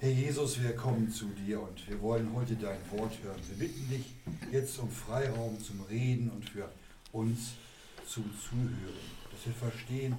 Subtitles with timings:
[0.00, 3.40] Herr Jesus, wir kommen zu dir und wir wollen heute dein Wort hören.
[3.48, 4.14] Wir bitten dich
[4.52, 6.68] jetzt um Freiraum zum Reden und für
[7.12, 7.54] uns
[8.06, 10.16] zum Zuhören, dass wir verstehen,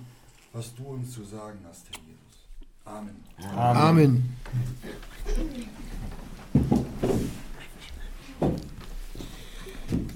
[0.51, 2.17] was du uns zu sagen hast, Herr Jesus.
[2.85, 3.15] Amen.
[3.55, 4.35] Amen.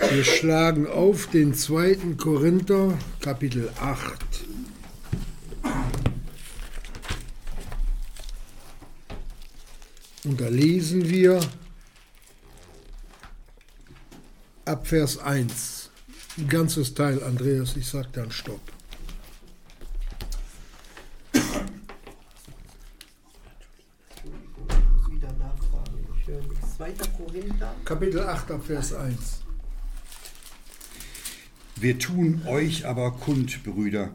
[0.09, 2.15] Wir schlagen auf den 2.
[2.17, 4.30] Korinther, Kapitel 8.
[10.31, 11.41] Und da lesen wir
[14.63, 15.89] ab Vers 1.
[16.37, 18.61] Ein ganzes Teil, Andreas, ich sage dann Stopp.
[25.09, 26.77] Wieder nachfragen, ich höre nichts.
[26.77, 26.93] 2.
[27.17, 29.41] Korinther, Kapitel 8 ab Vers 1.
[31.75, 34.13] Wir tun euch aber kund, Brüder,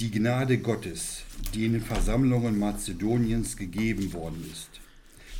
[0.00, 1.22] die Gnade Gottes,
[1.54, 4.80] die in den Versammlungen Mazedoniens gegeben worden ist,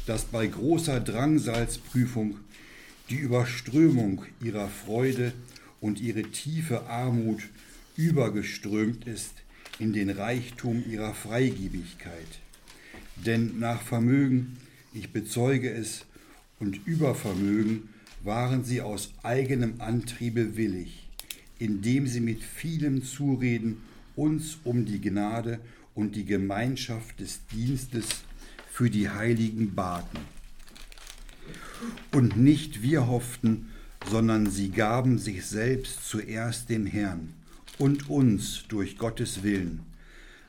[0.07, 2.39] dass bei großer Drangsalsprüfung
[3.11, 5.33] die Überströmung ihrer Freude
[5.81, 7.43] und ihre tiefe Armut
[7.97, 9.35] übergeströmt ist
[9.79, 12.41] in den Reichtum ihrer Freigebigkeit.
[13.17, 14.57] Denn nach Vermögen,
[14.95, 16.05] ich bezeuge es,
[16.59, 17.91] und Übervermögen
[18.25, 21.07] waren sie aus eigenem Antriebe willig,
[21.59, 23.83] indem sie mit vielem Zureden
[24.15, 25.61] uns um die Gnade
[25.95, 28.25] und die Gemeinschaft des Dienstes
[28.77, 30.19] für die Heiligen baten.
[32.13, 33.71] Und nicht wir hofften,
[34.07, 37.33] sondern sie gaben sich selbst zuerst dem Herrn
[37.79, 39.81] und uns durch Gottes Willen,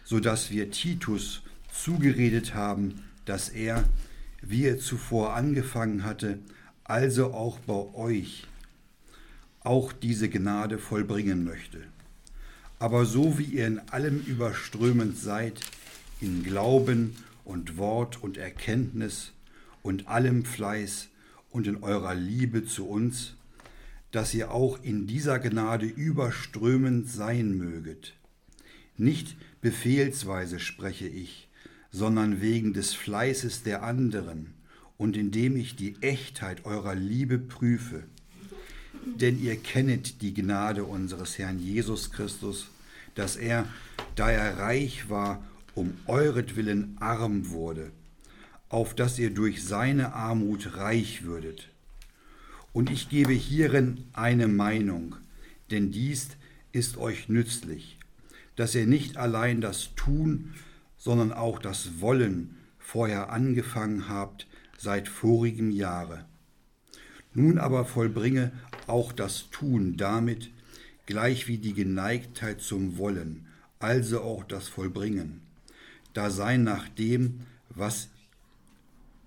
[0.03, 3.85] so dass wir Titus zugeredet haben, dass er,
[4.41, 6.37] wie er zuvor angefangen hatte,
[6.83, 8.43] also auch bei euch
[9.61, 11.81] auch diese Gnade vollbringen möchte.
[12.77, 15.61] Aber so wie ihr in allem überströmend seid,
[16.19, 17.15] in Glauben
[17.47, 19.31] und Wort und Erkenntnis
[19.81, 21.07] und allem Fleiß
[21.49, 23.35] und in eurer Liebe zu uns,
[24.11, 28.15] dass ihr auch in dieser Gnade überströmend sein möget.
[28.97, 31.47] Nicht befehlsweise spreche ich,
[31.89, 34.53] sondern wegen des Fleißes der anderen
[34.97, 38.03] und indem ich die Echtheit eurer Liebe prüfe.
[39.05, 42.67] Denn ihr kennet die Gnade unseres Herrn Jesus Christus,
[43.15, 43.65] dass er,
[44.15, 45.41] da er reich war,
[45.77, 47.91] um euretwillen arm wurde,
[48.67, 51.69] auf dass ihr durch seine Armut reich würdet.
[52.73, 55.15] Und ich gebe hierin eine Meinung,
[55.69, 56.29] denn dies
[56.71, 57.99] ist euch nützlich,
[58.55, 60.55] dass ihr nicht allein das Tun,
[60.97, 64.47] sondern auch das Wollen vorher angefangen habt
[64.79, 66.25] seit vorigem Jahre.
[67.35, 68.51] Nun aber vollbringe
[68.87, 70.49] auch das Tun damit,
[71.05, 73.45] gleich wie die Geneigtheit zum Wollen,
[73.77, 75.46] also auch das Vollbringen.
[76.17, 78.09] Da sei nach dem, was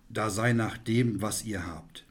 [0.09, 2.05] da sei nach dem, was ihr habt.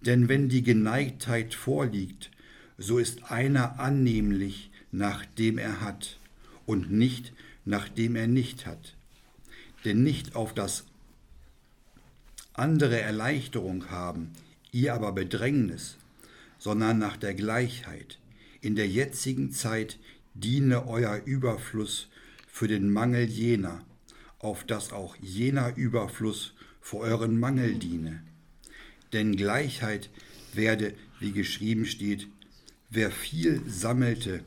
[0.00, 2.30] Denn wenn die Geneigtheit vorliegt,
[2.78, 6.20] so ist einer annehmlich nach dem er hat
[6.66, 7.32] und nicht
[7.64, 8.94] nach dem er nicht hat.
[9.84, 10.84] Denn nicht auf das
[12.52, 14.30] andere Erleichterung haben,
[14.70, 15.96] ihr aber Bedrängnis,
[16.60, 18.20] sondern nach der Gleichheit.
[18.60, 19.98] In der jetzigen Zeit
[20.32, 22.08] diene euer Überfluss
[22.54, 23.84] für den Mangel jener,
[24.38, 28.22] auf dass auch jener Überfluss für euren Mangel diene.
[29.12, 30.08] Denn Gleichheit
[30.52, 32.28] werde, wie geschrieben steht,
[32.90, 34.44] wer viel sammelte,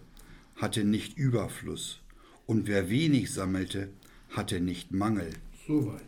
[0.56, 2.00] hatte nicht Überfluss,
[2.46, 3.90] und wer wenig sammelte,
[4.30, 5.34] hatte nicht Mangel.
[5.68, 6.02] Soweit.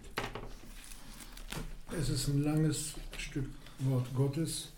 [2.00, 3.50] Es ist ein langes Stück
[3.80, 4.70] Wort Gottes,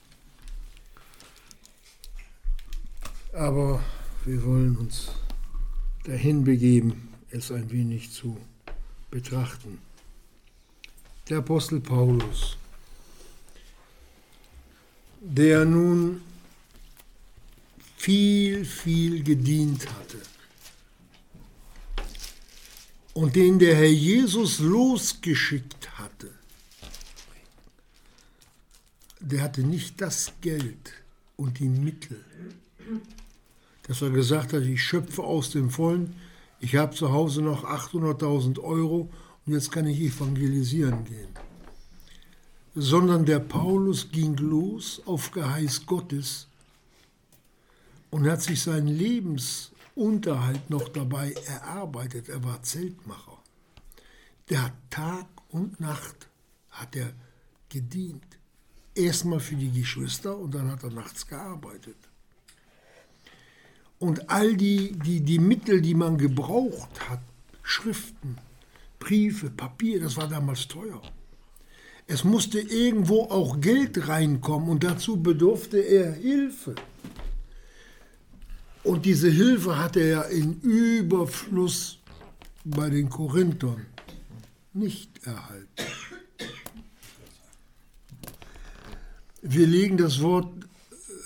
[3.32, 3.84] aber
[4.26, 5.12] wir wollen uns
[6.04, 8.38] dahin begeben, es ein wenig zu
[9.10, 9.80] betrachten.
[11.30, 12.58] Der Apostel Paulus,
[15.22, 16.22] der nun
[17.98, 20.22] viel, viel gedient hatte
[23.14, 26.32] und den der Herr Jesus losgeschickt hatte,
[29.20, 30.94] der hatte nicht das Geld
[31.38, 32.24] und die Mittel,
[33.84, 36.16] dass er gesagt hat, ich schöpfe aus dem Vollen,
[36.62, 39.10] ich habe zu Hause noch 800.000 Euro
[39.46, 41.30] und jetzt kann ich evangelisieren gehen.
[42.76, 46.48] Sondern der Paulus ging los auf Geheiß Gottes
[48.12, 52.30] und hat sich seinen Lebensunterhalt noch dabei erarbeitet.
[52.30, 53.40] Er war Zeltmacher.
[54.50, 56.30] Der hat Tag und Nacht
[56.70, 57.12] hat er
[57.70, 58.38] gedient.
[58.94, 61.98] Erstmal für die Geschwister und dann hat er nachts gearbeitet.
[64.02, 67.20] Und all die, die, die Mittel, die man gebraucht hat,
[67.62, 68.40] Schriften,
[68.98, 71.00] Briefe, Papier, das war damals teuer.
[72.08, 76.74] Es musste irgendwo auch Geld reinkommen und dazu bedurfte er Hilfe.
[78.84, 82.00] Und diese Hilfe hatte er in Überfluss
[82.66, 83.86] bei den Korinthern
[84.74, 85.68] nicht erhalten.
[89.44, 90.52] Wir legen das Wort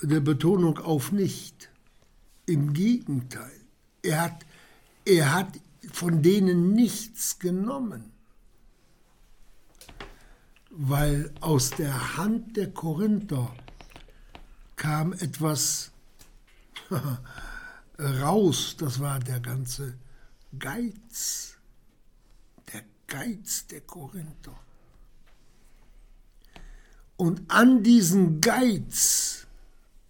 [0.02, 1.70] der Betonung auf nicht.
[2.46, 3.60] Im Gegenteil,
[4.02, 4.46] er hat,
[5.04, 5.60] er hat
[5.92, 8.12] von denen nichts genommen,
[10.70, 13.54] weil aus der Hand der Korinther
[14.76, 15.90] kam etwas
[17.98, 19.94] raus, das war der ganze
[20.58, 21.56] Geiz,
[22.72, 24.58] der Geiz der Korinther.
[27.16, 29.45] Und an diesen Geiz,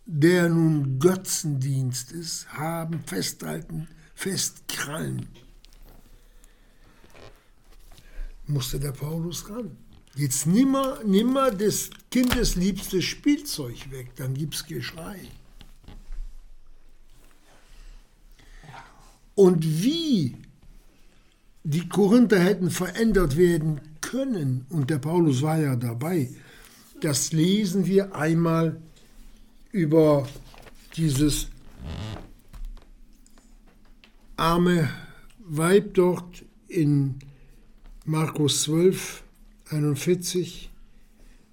[0.06, 5.26] der nun Götzendienst ist, haben festhalten, festkrallen,
[8.46, 9.76] musste der Paulus ran.
[10.14, 15.18] Jetzt nimmer, nimmer des Kindes liebstes Spielzeug weg, dann gibt's Geschrei.
[19.34, 20.36] Und wie
[21.64, 26.30] die Korinther hätten verändert werden können, und der Paulus war ja dabei,
[27.00, 28.80] das lesen wir einmal
[29.76, 30.26] über
[30.96, 31.48] dieses
[34.38, 34.88] arme
[35.38, 37.16] Weib dort in
[38.06, 39.22] Markus 12,
[39.70, 40.70] 41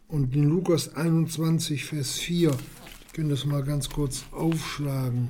[0.08, 2.52] und in Lukas 21, Vers 4.
[3.08, 5.30] Ich können das mal ganz kurz aufschlagen.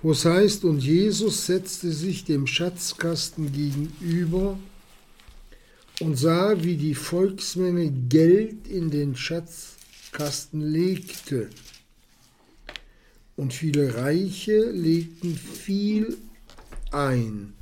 [0.00, 4.56] Wo es heißt, und Jesus setzte sich dem Schatzkasten gegenüber
[6.00, 11.50] und sah, wie die Volksmenge Geld in den Schatzkasten legte.
[13.36, 16.16] Und viele Reiche legten viel
[16.92, 17.54] ein.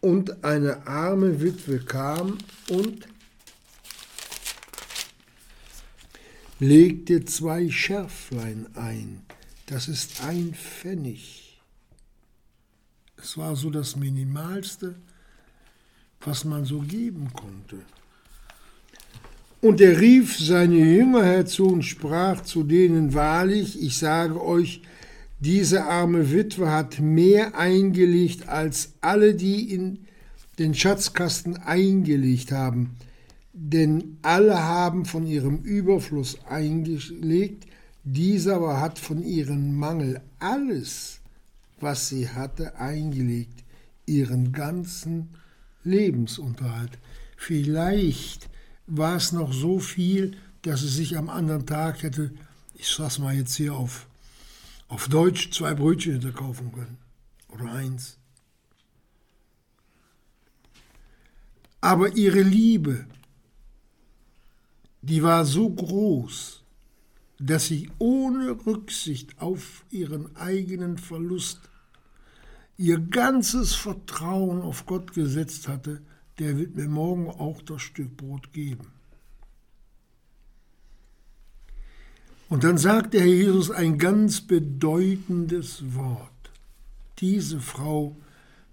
[0.00, 2.38] Und eine arme Witwe kam
[2.68, 3.08] und
[6.60, 9.22] legte zwei Schärflein ein.
[9.66, 11.60] Das ist ein Pfennig.
[13.16, 14.94] Es war so das Minimalste,
[16.24, 17.84] was man so geben konnte.
[19.60, 24.82] Und er rief seine Jünger herzu und sprach zu denen, wahrlich, ich sage euch,
[25.40, 30.00] diese arme Witwe hat mehr eingelegt als alle, die in
[30.58, 32.96] den Schatzkasten eingelegt haben.
[33.52, 37.66] Denn alle haben von ihrem Überfluss eingelegt,
[38.04, 41.20] dieser aber hat von ihrem Mangel alles,
[41.80, 43.64] was sie hatte, eingelegt,
[44.06, 45.30] ihren ganzen
[45.84, 46.98] Lebensunterhalt.
[47.36, 48.48] Vielleicht
[48.86, 52.32] war es noch so viel, dass es sich am anderen Tag hätte,
[52.74, 54.06] ich sag's mal jetzt hier auf,
[54.88, 56.98] auf Deutsch, zwei Brötchen hätte kaufen können.
[57.48, 58.18] Oder eins.
[61.80, 63.06] Aber ihre Liebe,
[65.02, 66.62] die war so groß,
[67.38, 71.60] dass sie ohne Rücksicht auf ihren eigenen Verlust
[72.76, 76.02] ihr ganzes Vertrauen auf Gott gesetzt hatte,
[76.38, 78.92] der wird mir morgen auch das Stück Brot geben.
[82.48, 86.30] Und dann sagt der Herr Jesus ein ganz bedeutendes Wort.
[87.18, 88.16] Diese Frau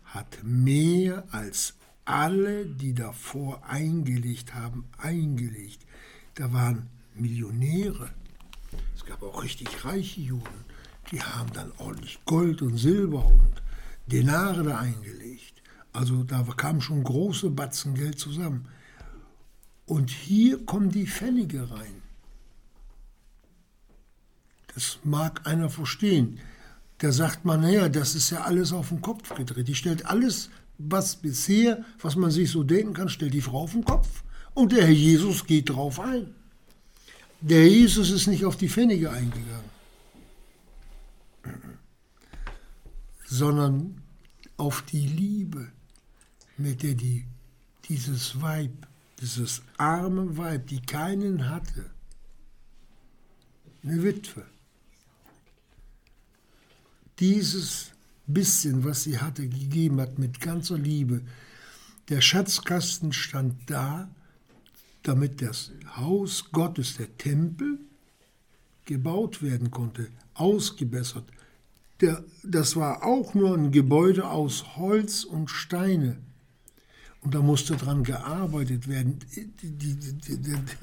[0.03, 5.86] hat mehr als alle, die davor eingelegt haben, eingelegt.
[6.36, 8.10] Da waren Millionäre.
[8.96, 10.65] Es gab auch richtig reiche Juden.
[11.12, 13.62] Die haben dann ordentlich Gold und Silber und
[14.08, 15.62] Denare da eingelegt.
[15.93, 18.67] Also da kamen schon große Batzen Geld zusammen.
[19.86, 22.01] Und hier kommen die Pfennige rein.
[24.74, 26.39] Das mag einer verstehen.
[27.00, 29.67] Da sagt man, naja, das ist ja alles auf den Kopf gedreht.
[29.67, 33.72] Die stellt alles, was bisher, was man sich so denken kann, stellt die Frau auf
[33.72, 34.24] den Kopf.
[34.53, 36.36] Und der Herr Jesus geht drauf ein.
[37.41, 39.71] Der Herr Jesus ist nicht auf die Pfennige eingegangen,
[43.31, 44.03] sondern
[44.57, 45.71] auf die Liebe,
[46.57, 47.23] mit der die,
[47.85, 48.73] dieses Weib,
[49.21, 51.89] dieses arme Weib, die keinen hatte,
[53.83, 54.45] eine Witwe,
[57.19, 57.91] dieses
[58.27, 61.21] bisschen, was sie hatte, gegeben hat mit ganzer Liebe.
[62.09, 64.13] Der Schatzkasten stand da,
[65.03, 67.79] damit das Haus Gottes, der Tempel,
[68.83, 71.31] gebaut werden konnte, ausgebessert.
[72.01, 76.17] Der, das war auch nur ein Gebäude aus Holz und Steine.
[77.22, 79.20] Und da musste dran gearbeitet werden.
[79.36, 79.98] Die, die,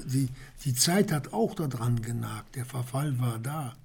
[0.04, 0.28] die,
[0.64, 2.54] die, Zeit hat auch daran genagt.
[2.54, 3.76] Der Verfall war da.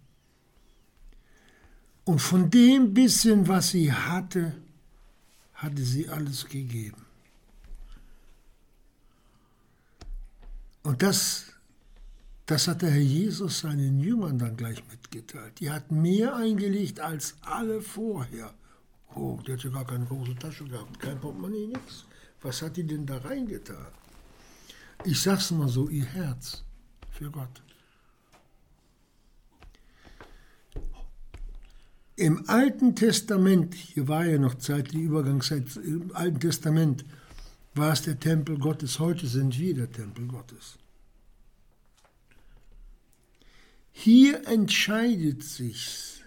[2.06, 4.54] Und von dem bisschen, was sie hatte,
[5.56, 7.04] hatte sie alles gegeben.
[10.84, 11.53] Und das,
[12.54, 15.60] das hat der Herr Jesus seinen Jüngern dann gleich mitgeteilt.
[15.60, 18.54] Die hat mehr eingelegt als alle vorher.
[19.16, 22.06] Oh, die hatte gar keine große Tasche gehabt, kein Portemonnaie, nichts.
[22.44, 23.88] Was hat die denn da reingetan?
[25.04, 26.64] Ich sag's mal so, ihr Herz
[27.10, 27.64] für Gott.
[32.16, 37.04] Im Alten Testament, hier war ja noch Zeit, die Übergangszeit, im Alten Testament
[37.74, 40.78] war es der Tempel Gottes, heute sind wir der Tempel Gottes.
[43.94, 46.22] Hier entscheidet sich,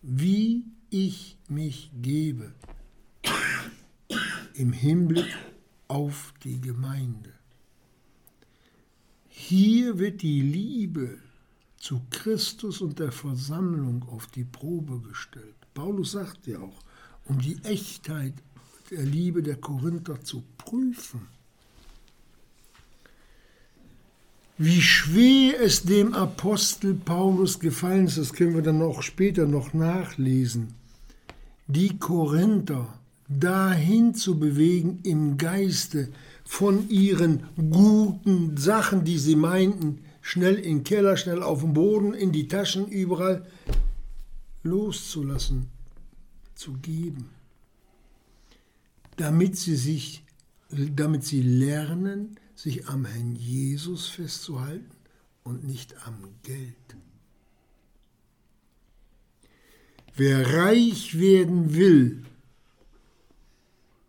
[0.00, 2.54] wie ich mich gebe
[4.54, 5.36] im Hinblick
[5.88, 7.32] auf die Gemeinde.
[9.28, 11.18] Hier wird die Liebe
[11.76, 15.56] zu Christus und der Versammlung auf die Probe gestellt.
[15.74, 16.80] Paulus sagt ja auch,
[17.24, 18.34] um die Echtheit
[18.90, 21.28] der Liebe der Korinther zu prüfen.
[24.58, 29.74] Wie schwer es dem Apostel Paulus gefallen ist, das können wir dann auch später noch
[29.74, 30.68] nachlesen,
[31.66, 32.98] die Korinther
[33.28, 36.08] dahin zu bewegen im Geiste
[36.44, 42.14] von ihren guten Sachen, die sie meinten, schnell in den Keller, schnell auf den Boden,
[42.14, 43.44] in die Taschen, überall
[44.62, 45.66] loszulassen,
[46.54, 47.28] zu geben,
[49.16, 50.24] damit sie sich,
[50.70, 54.90] damit sie lernen, sich am Herrn Jesus festzuhalten
[55.44, 56.96] und nicht am Geld.
[60.16, 62.24] Wer reich werden will,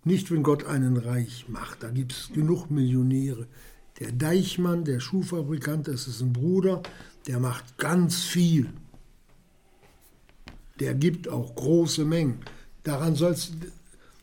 [0.05, 3.45] nicht wenn Gott einen reich macht, da gibt es genug Millionäre.
[3.99, 6.81] Der Deichmann, der Schuhfabrikant, das ist ein Bruder,
[7.27, 8.69] der macht ganz viel.
[10.79, 12.39] Der gibt auch große Mengen.
[12.83, 13.51] Daran soll es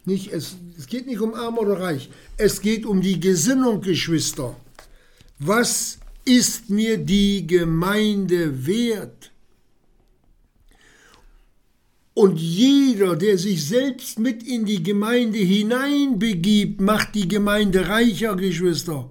[0.07, 2.11] nicht, es, es geht nicht um arm oder reich.
[2.37, 4.57] Es geht um die Gesinnung, Geschwister.
[5.39, 9.31] Was ist mir die Gemeinde wert?
[12.15, 19.11] Und jeder, der sich selbst mit in die Gemeinde hineinbegibt, macht die Gemeinde reicher, Geschwister.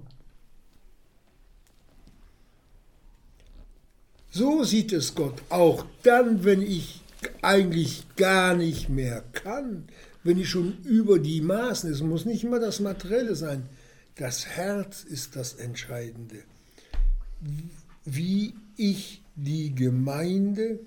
[4.30, 5.42] So sieht es Gott.
[5.50, 7.02] Auch dann, wenn ich
[7.42, 9.84] eigentlich gar nicht mehr kann,
[10.24, 13.68] wenn ich schon über die Maßen, es muss nicht immer das Materielle sein,
[14.16, 16.42] das Herz ist das Entscheidende.
[18.04, 20.80] Wie ich die Gemeinde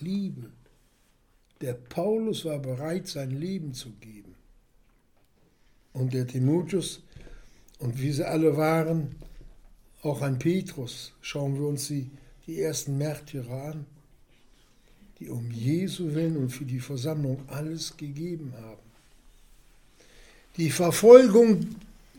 [0.00, 0.50] liebe.
[1.60, 4.34] Der Paulus war bereit, sein Leben zu geben.
[5.92, 7.02] Und der Timotheus
[7.78, 9.14] und wie sie alle waren,
[10.02, 12.10] auch an Petrus, schauen wir uns die,
[12.46, 13.86] die ersten Märtyrer an,
[15.20, 18.88] die um Jesu willen und für die Versammlung alles gegeben haben.
[20.56, 21.66] Die Verfolgung,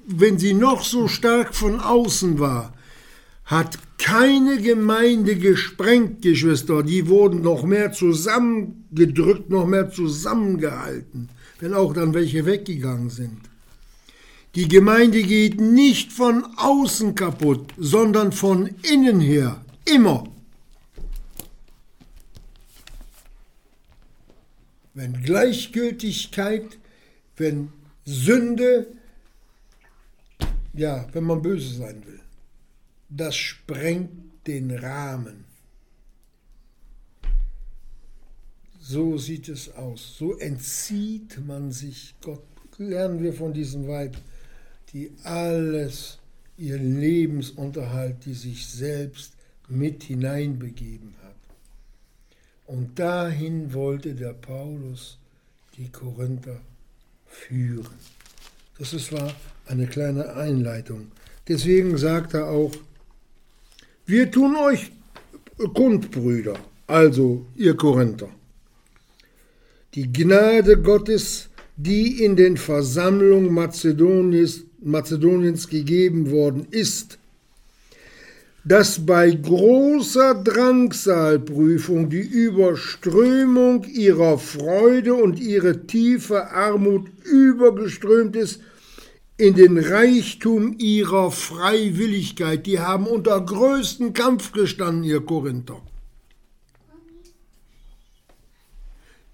[0.06, 2.74] wenn sie noch so stark von außen war,
[3.46, 6.84] hat keine Gemeinde gesprengt, Geschwister.
[6.84, 11.30] Die wurden noch mehr zusammengedrückt, noch mehr zusammengehalten,
[11.60, 13.40] wenn auch dann welche weggegangen sind.
[14.56, 20.26] Die Gemeinde geht nicht von außen kaputt, sondern von innen her, immer.
[25.00, 26.78] Wenn Gleichgültigkeit,
[27.38, 27.70] wenn
[28.06, 28.88] Sünde,
[30.74, 32.20] ja, wenn man böse sein will
[33.10, 35.46] das sprengt den Rahmen.
[38.80, 40.16] So sieht es aus.
[40.18, 42.44] So entzieht man sich Gott.
[42.78, 44.16] Lernen wir von diesem Weib,
[44.94, 46.20] die alles,
[46.58, 49.34] ihren Lebensunterhalt, die sich selbst
[49.68, 51.14] mit hineinbegeben.
[52.70, 55.18] Und dahin wollte der Paulus
[55.76, 56.62] die Korinther
[57.26, 57.98] führen.
[58.78, 59.34] Das ist, war
[59.66, 61.08] eine kleine Einleitung.
[61.48, 62.72] Deswegen sagt er auch,
[64.06, 64.92] wir tun euch
[65.74, 68.30] kund, Brüder, also ihr Korinther.
[69.96, 77.18] Die Gnade Gottes, die in den Versammlungen Mazedoniens, Mazedoniens gegeben worden ist,
[78.64, 88.62] dass bei großer Drangsalprüfung die Überströmung ihrer Freude und ihre tiefe Armut übergeströmt ist
[89.38, 92.66] in den Reichtum ihrer Freiwilligkeit.
[92.68, 95.82] Die haben unter größten Kampf gestanden, ihr Korinther.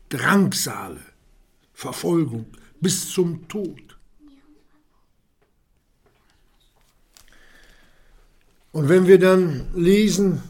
[0.09, 1.01] Drangsale,
[1.73, 2.45] Verfolgung
[2.79, 3.84] bis zum Tod.
[8.75, 10.43] Und wenn wir dann lesen,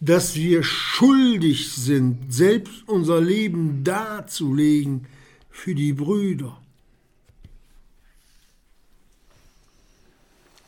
[0.00, 5.04] dass wir schuldig sind, selbst unser Leben darzulegen
[5.50, 6.56] für die Brüder,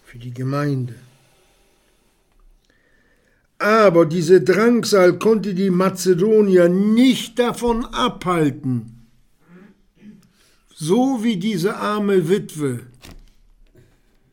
[0.05, 0.97] für die Gemeinde.
[3.59, 9.07] Aber diese Drangsal konnte die Mazedonier nicht davon abhalten,
[10.75, 12.81] so wie diese arme Witwe,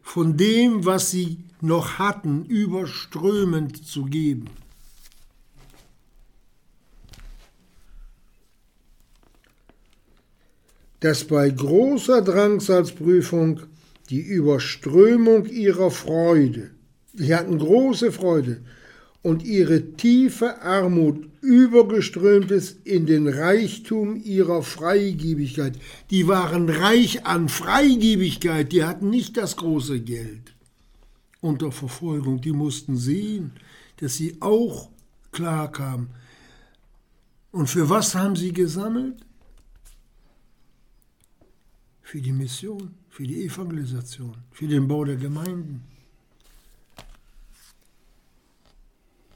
[0.08, 4.50] von dem, was sie noch hatten, überströmend zu geben.
[11.02, 13.60] Dass bei großer Drangsalsprüfung
[14.10, 16.72] die Überströmung ihrer Freude,
[17.14, 18.62] sie hatten große Freude,
[19.22, 25.78] und ihre tiefe Armut übergeströmt ist in den Reichtum ihrer Freigebigkeit.
[26.12, 30.54] Die waren reich an Freigebigkeit, die hatten nicht das große Geld
[31.42, 33.52] unter Verfolgung, die mussten sehen,
[33.98, 34.90] dass sie auch
[35.32, 36.10] klar kamen.
[37.52, 39.26] Und für was haben sie gesammelt?
[42.02, 45.84] Für die Mission, für die Evangelisation, für den Bau der Gemeinden.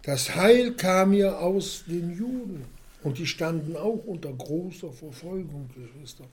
[0.03, 2.65] Das Heil kam ja aus den Juden
[3.03, 6.23] und die standen auch unter großer Verfolgung, Geschwister.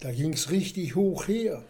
[0.00, 1.62] Da ging es richtig hoch her.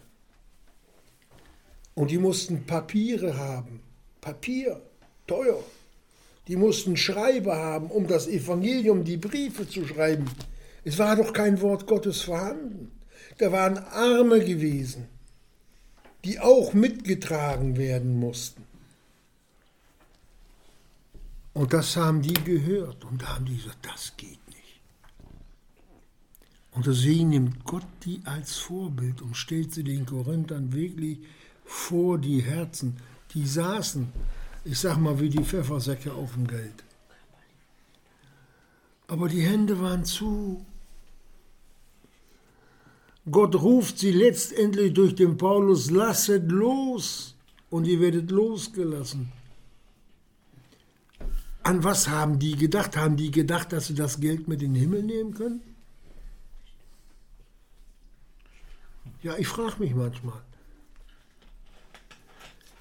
[1.94, 3.80] Und die mussten Papiere haben.
[4.20, 4.80] Papier,
[5.26, 5.62] teuer.
[6.46, 10.26] Die mussten Schreiber haben, um das Evangelium, die Briefe zu schreiben.
[10.84, 12.92] Es war doch kein Wort Gottes vorhanden.
[13.36, 15.06] Da waren Arme gewesen,
[16.24, 18.67] die auch mitgetragen werden mussten.
[21.58, 24.80] Und das haben die gehört und da haben die gesagt, das geht nicht.
[26.70, 31.18] Und deswegen nimmt Gott die als Vorbild und stellt sie den Korinthern wirklich
[31.64, 32.98] vor die Herzen.
[33.34, 34.06] Die saßen,
[34.64, 36.84] ich sag mal, wie die Pfeffersäcke auf dem Geld.
[39.08, 40.64] Aber die Hände waren zu.
[43.28, 47.34] Gott ruft sie letztendlich durch den Paulus, lasset los
[47.68, 49.32] und ihr werdet losgelassen.
[51.68, 52.96] An was haben die gedacht?
[52.96, 55.60] Haben die gedacht, dass sie das Geld mit in den Himmel nehmen können?
[59.22, 60.40] Ja, ich frage mich manchmal.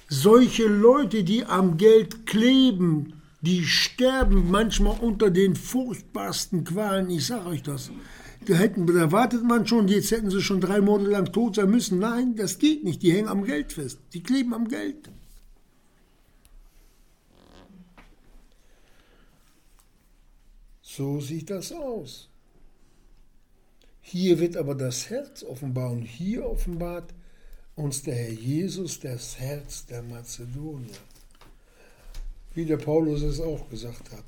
[0.07, 7.09] Solche Leute, die am Geld kleben, die sterben manchmal unter den furchtbarsten Qualen.
[7.09, 7.91] Ich sage euch das.
[8.45, 11.69] Da, hätten, da wartet man schon, jetzt hätten sie schon drei Monate lang tot sein
[11.69, 11.99] müssen.
[11.99, 13.03] Nein, das geht nicht.
[13.03, 13.99] Die hängen am Geld fest.
[14.13, 15.09] Die kleben am Geld.
[20.97, 22.27] So sieht das aus.
[24.01, 27.13] Hier wird aber das Herz offenbar und hier offenbart
[27.75, 30.97] uns der Herr Jesus das Herz der Mazedonier.
[32.55, 34.23] Wie der Paulus es auch gesagt hat.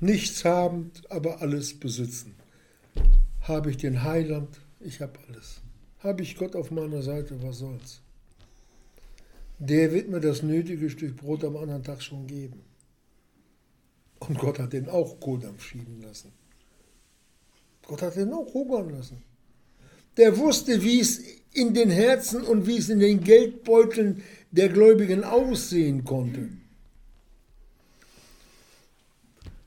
[0.00, 2.34] Nichts habend, aber alles besitzen.
[3.42, 5.60] Habe ich den Heiland, ich habe alles.
[6.00, 8.00] Habe ich Gott auf meiner Seite, was soll's?
[9.60, 12.65] Der wird mir das nötige Stück Brot am anderen Tag schon geben.
[14.18, 16.32] Und Gott hat den auch Kohldampf schieben lassen.
[17.86, 19.22] Gott hat den auch hungern lassen.
[20.16, 21.20] Der wusste, wie es
[21.52, 26.48] in den Herzen und wie es in den Geldbeuteln der Gläubigen aussehen konnte.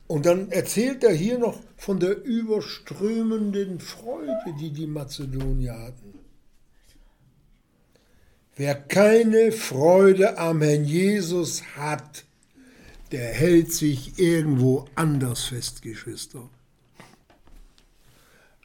[0.06, 6.18] Und dann erzählt er hier noch von der überströmenden Freude, die die Mazedonier hatten.
[8.56, 12.24] Wer keine Freude am Herrn Jesus hat,
[13.12, 16.48] der hält sich irgendwo anders fest, Geschwister.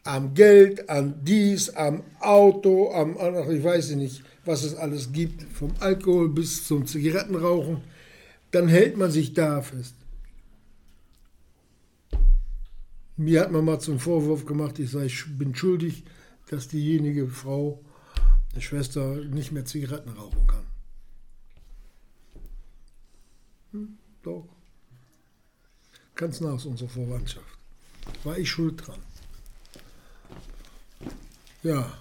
[0.03, 3.17] Am Geld, an dies, am Auto, am,
[3.49, 7.81] ich weiß nicht, was es alles gibt, vom Alkohol bis zum Zigarettenrauchen,
[8.51, 9.95] dann hält man sich da fest.
[13.17, 16.03] Mir hat man mal zum Vorwurf gemacht, ich sei, bin schuldig,
[16.49, 17.83] dass diejenige Frau,
[18.51, 20.65] eine Schwester, nicht mehr Zigaretten rauchen kann.
[23.71, 23.97] Hm?
[24.25, 24.47] Doch.
[26.15, 27.45] Ganz nah aus unserer Verwandtschaft.
[28.23, 28.99] War ich schuld dran.
[31.61, 31.95] Ja,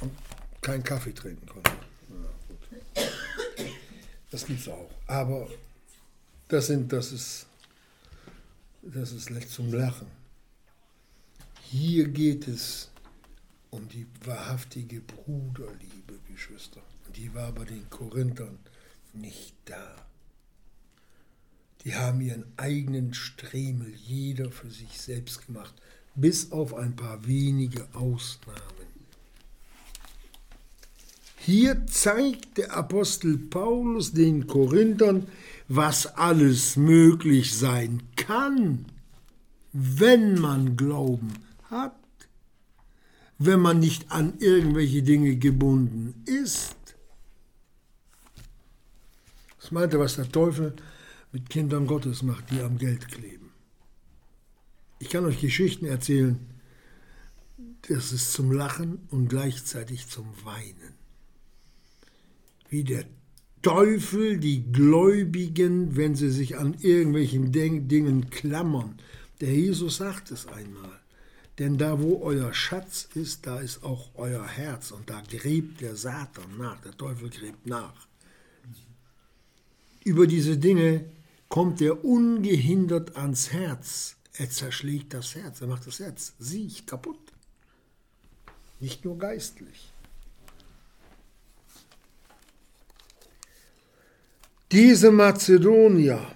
[0.00, 0.12] und
[0.60, 1.72] keinen Kaffee trinken konnte.
[2.96, 3.02] Ja,
[4.30, 4.88] das gibt's auch.
[5.08, 5.48] Aber
[6.46, 7.46] das sind, das ist,
[8.82, 10.06] das ist zum Lachen.
[11.60, 12.88] Hier geht es
[13.70, 16.82] um die wahrhaftige Bruderliebe, Geschwister.
[17.16, 18.60] Die war bei den Korinthern
[19.12, 20.06] nicht da.
[21.84, 25.74] Die haben ihren eigenen Stremel, jeder für sich selbst gemacht,
[26.14, 28.58] bis auf ein paar wenige Ausnahmen.
[31.36, 35.26] Hier zeigt der Apostel Paulus den Korinthern,
[35.68, 38.86] was alles möglich sein kann,
[39.72, 41.96] wenn man Glauben hat,
[43.38, 46.76] wenn man nicht an irgendwelche Dinge gebunden ist.
[49.60, 50.74] Das meinte, was der Teufel
[51.34, 53.50] mit Kindern Gottes macht, die am Geld kleben.
[55.00, 56.38] Ich kann euch Geschichten erzählen,
[57.88, 60.94] das ist zum Lachen und gleichzeitig zum Weinen.
[62.68, 63.04] Wie der
[63.62, 68.98] Teufel die Gläubigen, wenn sie sich an irgendwelchen Dingen klammern.
[69.40, 71.00] Der Jesus sagt es einmal.
[71.58, 74.92] Denn da, wo euer Schatz ist, da ist auch euer Herz.
[74.92, 78.06] Und da gräbt der Satan nach, der Teufel gräbt nach.
[80.04, 81.06] Über diese Dinge
[81.54, 84.16] kommt er ungehindert ans Herz.
[84.36, 87.20] Er zerschlägt das Herz, er macht das Herz siech kaputt.
[88.80, 89.92] Nicht nur geistlich.
[94.72, 96.26] Diese Mazedonier,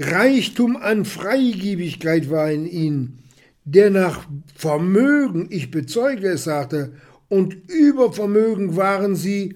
[0.00, 3.22] Reichtum an Freigebigkeit war in ihnen,
[3.64, 6.96] der nach Vermögen, ich bezeuge es, sagte,
[7.28, 9.54] und über Vermögen waren sie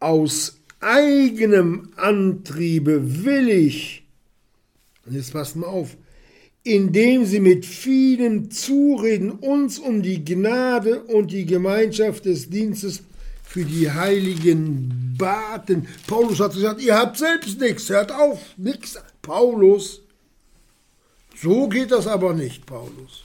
[0.00, 4.04] aus eigenem Antriebe willig,
[5.06, 5.96] und jetzt passt mal auf,
[6.64, 13.02] indem sie mit vielen Zureden uns um die Gnade und die Gemeinschaft des Dienstes
[13.42, 15.88] für die Heiligen baten.
[16.06, 18.98] Paulus hat gesagt, ihr habt selbst nichts, hört auf, nichts.
[19.20, 20.02] Paulus,
[21.36, 23.22] so geht das aber nicht, Paulus.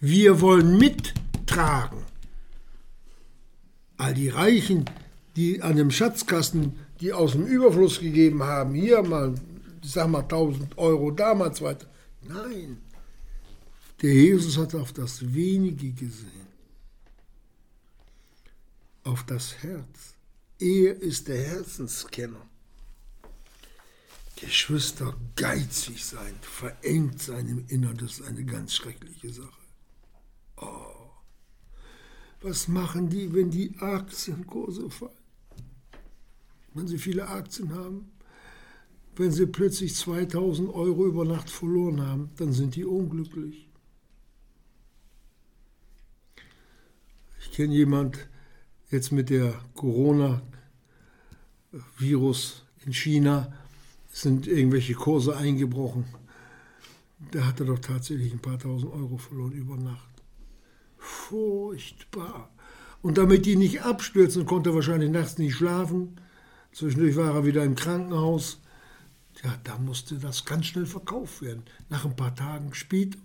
[0.00, 1.98] Wir wollen mittragen.
[3.98, 4.84] All die Reichen,
[5.38, 9.34] die an dem Schatzkasten, die aus dem Überfluss gegeben haben, hier mal,
[9.82, 11.86] ich sag mal 1000 Euro, damals weiter.
[12.22, 12.78] Nein,
[14.02, 16.48] der Jesus hat auf das Wenige gesehen,
[19.04, 20.14] auf das Herz.
[20.58, 22.44] Er ist der Herzenskenner.
[24.34, 29.62] Geschwister, geizig sein, verengt sein im Innern, das ist eine ganz schreckliche Sache.
[30.56, 31.10] Oh,
[32.40, 35.17] was machen die, wenn die Aktienkurse fallen?
[36.78, 38.12] Wenn Sie viele Aktien haben,
[39.16, 43.68] wenn Sie plötzlich 2000 Euro über Nacht verloren haben, dann sind die unglücklich.
[47.40, 48.28] Ich kenne jemand
[48.90, 53.52] jetzt mit der Corona-Virus in China,
[54.08, 56.04] sind irgendwelche Kurse eingebrochen.
[57.32, 60.22] Der hatte doch tatsächlich ein paar tausend Euro verloren über Nacht.
[60.96, 62.50] Furchtbar.
[63.02, 66.20] Und damit die nicht abstürzen, konnte er wahrscheinlich nachts nicht schlafen
[66.78, 68.58] Zwischendurch war er wieder im Krankenhaus.
[69.42, 71.64] Ja, da musste das ganz schnell verkauft werden.
[71.88, 73.18] Nach ein paar Tagen später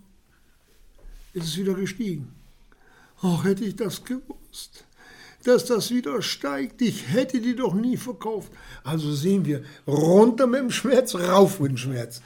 [1.34, 2.34] ist es wieder gestiegen.
[3.22, 4.84] Ach, hätte ich das gewusst,
[5.44, 6.82] dass das wieder steigt.
[6.82, 8.50] Ich hätte die doch nie verkauft.
[8.82, 12.22] Also sehen wir, runter mit dem Schmerz, rauf mit dem Schmerz.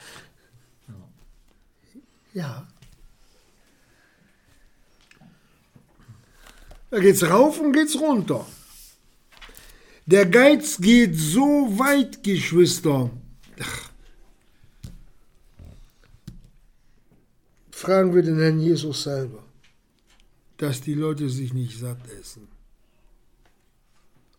[2.33, 2.67] Ja.
[6.89, 8.47] Da geht's rauf und geht's runter.
[10.11, 13.11] Der Geiz geht so weit, Geschwister.
[13.61, 13.91] Ach.
[17.69, 19.43] Fragen wir den Herrn Jesus selber,
[20.57, 22.47] dass die Leute sich nicht satt essen,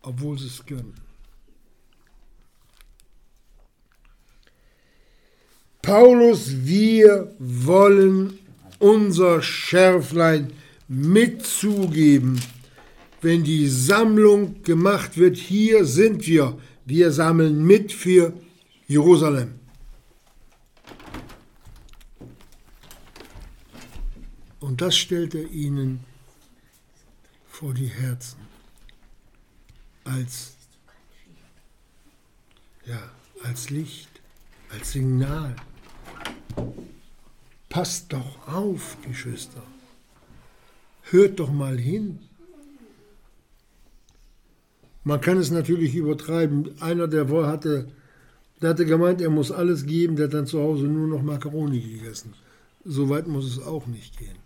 [0.01, 0.93] obwohl sie es können.
[5.81, 8.39] Paulus, wir wollen
[8.77, 10.51] unser Schärflein
[10.89, 12.41] mitzugeben
[13.21, 18.33] wenn die Sammlung gemacht wird, hier sind wir, wir sammeln mit für
[18.87, 19.59] Jerusalem.
[24.59, 26.03] Und das stellt er ihnen
[27.47, 28.39] vor die Herzen
[30.03, 30.53] als,
[32.85, 33.11] ja,
[33.43, 34.09] als Licht,
[34.71, 35.55] als Signal.
[37.69, 39.63] Passt doch auf, Geschwister.
[41.03, 42.19] Hört doch mal hin.
[45.03, 46.79] Man kann es natürlich übertreiben.
[46.79, 47.87] Einer, der hatte,
[48.61, 51.79] der hatte gemeint, er muss alles geben, der hat dann zu Hause nur noch Macaroni
[51.79, 52.33] gegessen.
[52.85, 54.37] So weit muss es auch nicht gehen.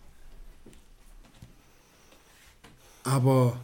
[3.03, 3.59] Aber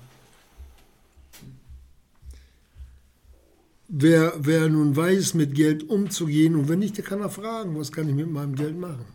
[3.87, 7.91] wer, wer nun weiß, mit Geld umzugehen, und wenn nicht, der kann er fragen, was
[7.91, 9.05] kann ich mit meinem Geld machen?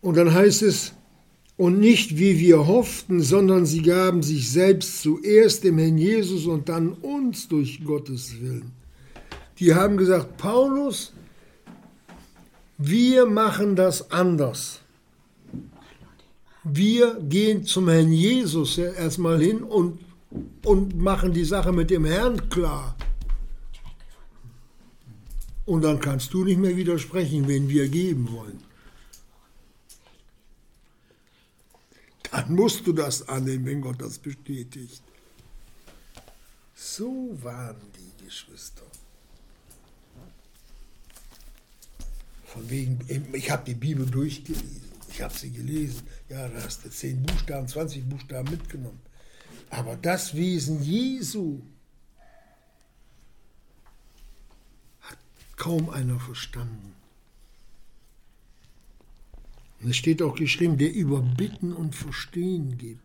[0.00, 0.92] Und dann heißt es,
[1.56, 6.70] und nicht wie wir hofften, sondern sie gaben sich selbst zuerst dem Herrn Jesus und
[6.70, 8.72] dann uns durch Gottes Willen.
[9.58, 11.12] Die haben gesagt, Paulus,
[12.82, 14.80] Wir machen das anders.
[16.64, 19.98] Wir gehen zum Herrn Jesus ja erstmal hin und,
[20.64, 22.96] und machen die Sache mit dem Herrn klar.
[25.66, 28.69] Und dann kannst du nicht mehr widersprechen, wenn wir geben wollen.
[32.30, 35.02] Dann musst du das annehmen, wenn Gott das bestätigt.
[36.74, 38.84] So waren die Geschwister.
[42.44, 43.00] Von wegen,
[43.32, 44.90] ich habe die Bibel durchgelesen.
[45.08, 46.02] Ich habe sie gelesen.
[46.28, 49.00] Ja, da hast du 10 Buchstaben, 20 Buchstaben mitgenommen.
[49.68, 51.60] Aber das Wesen Jesu
[55.00, 55.18] hat
[55.56, 56.94] kaum einer verstanden.
[59.80, 63.00] Und es steht auch geschrieben, der über Bitten und Verstehen gibt.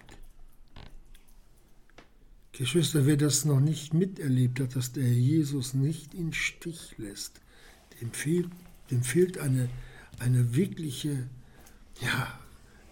[2.52, 7.42] Geschwister, wer das noch nicht miterlebt hat, dass der Jesus nicht in Stich lässt,
[8.00, 8.50] dem fehlt,
[8.92, 9.70] dem fehlt eine,
[10.20, 11.28] eine wirkliche,
[12.02, 12.40] ja,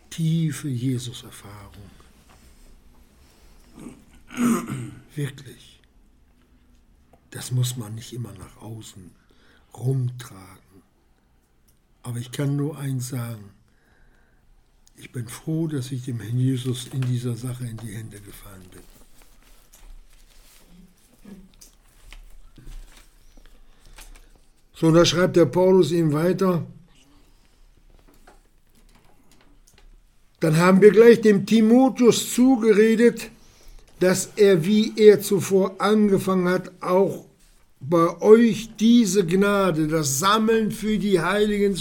[0.10, 1.90] tiefe Jesus-Erfahrung.
[5.16, 5.82] Wirklich.
[7.32, 9.12] Das muss man nicht immer nach außen
[9.74, 10.84] rumtragen.
[12.04, 13.50] Aber ich kann nur eins sagen.
[15.04, 18.64] Ich bin froh, dass ich dem Herrn Jesus in dieser Sache in die Hände gefallen
[18.72, 18.82] bin.
[24.74, 26.66] So, da schreibt der Paulus ihm weiter.
[30.40, 33.30] Dann haben wir gleich dem Timotheus zugeredet,
[34.00, 37.26] dass er, wie er zuvor angefangen hat, auch
[37.90, 41.76] bei euch diese Gnade, das Sammeln für die Heiligen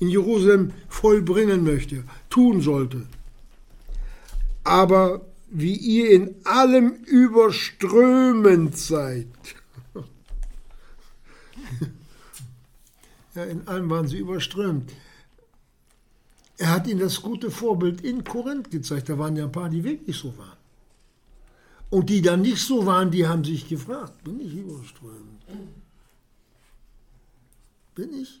[0.00, 3.06] in Jerusalem vollbringen möchte, tun sollte.
[4.64, 9.28] Aber wie ihr in allem überströmend seid,
[13.34, 14.92] ja, in allem waren sie überströmt.
[16.58, 19.08] Er hat ihnen das gute Vorbild in Korinth gezeigt.
[19.08, 20.56] Da waren ja ein paar, die wirklich so waren.
[21.90, 25.35] Und die dann nicht so waren, die haben sich gefragt, bin ich überströmend?
[27.94, 28.40] Bin ich?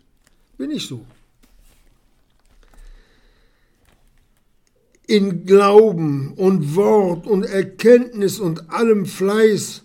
[0.58, 1.04] Bin ich so?
[5.06, 9.82] In Glauben und Wort und Erkenntnis und allem Fleiß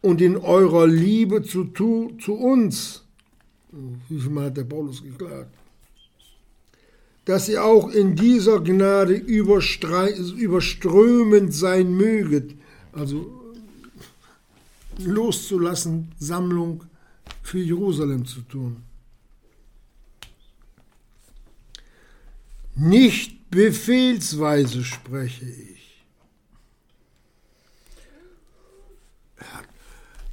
[0.00, 3.02] und in eurer Liebe zu, zu uns.
[4.08, 5.50] Wie viel Mal hat der Paulus geklagt?
[7.24, 12.54] dass ihr auch in dieser Gnade überströmend sein möget.
[12.92, 13.33] Also
[14.98, 16.84] loszulassen, Sammlung
[17.42, 18.82] für Jerusalem zu tun.
[22.74, 26.04] Nicht befehlsweise spreche ich.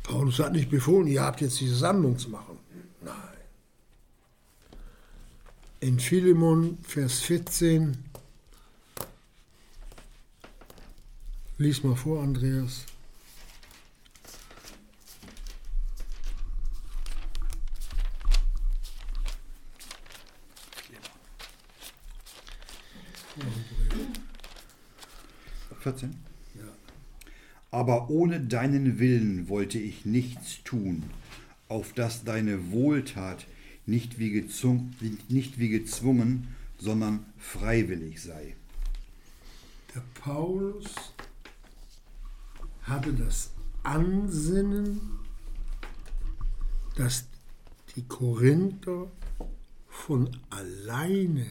[0.04, 2.62] Paulus hat nicht befohlen, ihr habt jetzt diese Sammlung zu machen.
[5.82, 7.98] in Philemon, Vers 14.
[11.58, 12.86] Lies mal vor, Andreas.
[25.80, 26.16] Vierzehn.
[26.56, 26.62] Ja.
[27.72, 31.04] Aber ohne deinen Willen wollte ich nichts tun,
[31.68, 33.48] auf dass deine Wohltat
[33.86, 34.96] nicht wie, gezwungen,
[35.28, 38.56] nicht wie gezwungen, sondern freiwillig sei.
[39.94, 41.14] Der Paulus
[42.84, 43.52] hatte das
[43.84, 45.20] Ansinnen,
[46.96, 47.26] dass
[47.96, 49.12] die Korinther
[49.90, 51.46] von alleine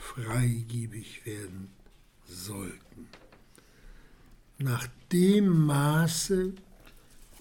[0.00, 1.70] freigebig werden
[2.26, 3.08] sollten.
[4.58, 6.52] Nach dem Maße,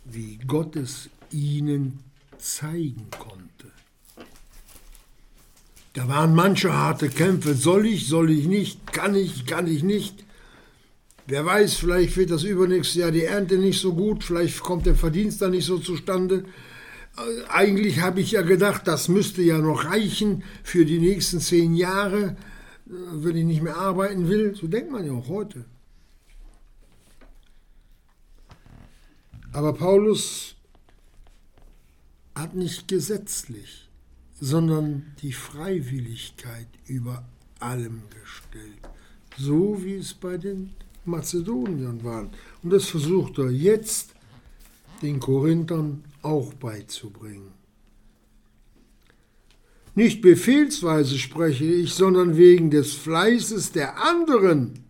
[0.05, 1.99] wie Gott es ihnen
[2.37, 3.71] zeigen konnte.
[5.93, 7.55] Da waren manche harte Kämpfe.
[7.55, 10.23] Soll ich, soll ich nicht, kann ich, kann ich nicht.
[11.27, 14.95] Wer weiß, vielleicht wird das übernächste Jahr die Ernte nicht so gut, vielleicht kommt der
[14.95, 16.45] Verdienst da nicht so zustande.
[17.49, 22.37] Eigentlich habe ich ja gedacht, das müsste ja noch reichen für die nächsten zehn Jahre,
[22.85, 24.55] wenn ich nicht mehr arbeiten will.
[24.55, 25.65] So denkt man ja auch heute.
[29.51, 30.55] Aber Paulus
[32.35, 33.89] hat nicht gesetzlich
[34.39, 37.23] sondern die Freiwilligkeit über
[37.59, 38.79] allem gestellt,
[39.37, 40.71] so wie es bei den
[41.05, 42.29] Mazedoniern war.
[42.63, 44.13] Und das versucht er jetzt
[45.01, 47.53] den Korinthern auch beizubringen.
[49.95, 54.85] Nicht befehlsweise spreche ich, sondern wegen des Fleißes der anderen.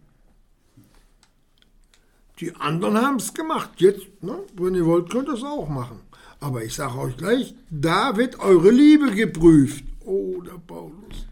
[2.39, 3.72] Die anderen haben es gemacht.
[3.78, 6.00] Jetzt, ne, wenn ihr wollt, könnt ihr es auch machen.
[6.39, 9.84] Aber ich sage euch gleich, da wird eure Liebe geprüft.
[10.06, 11.28] Oh, der Paulus.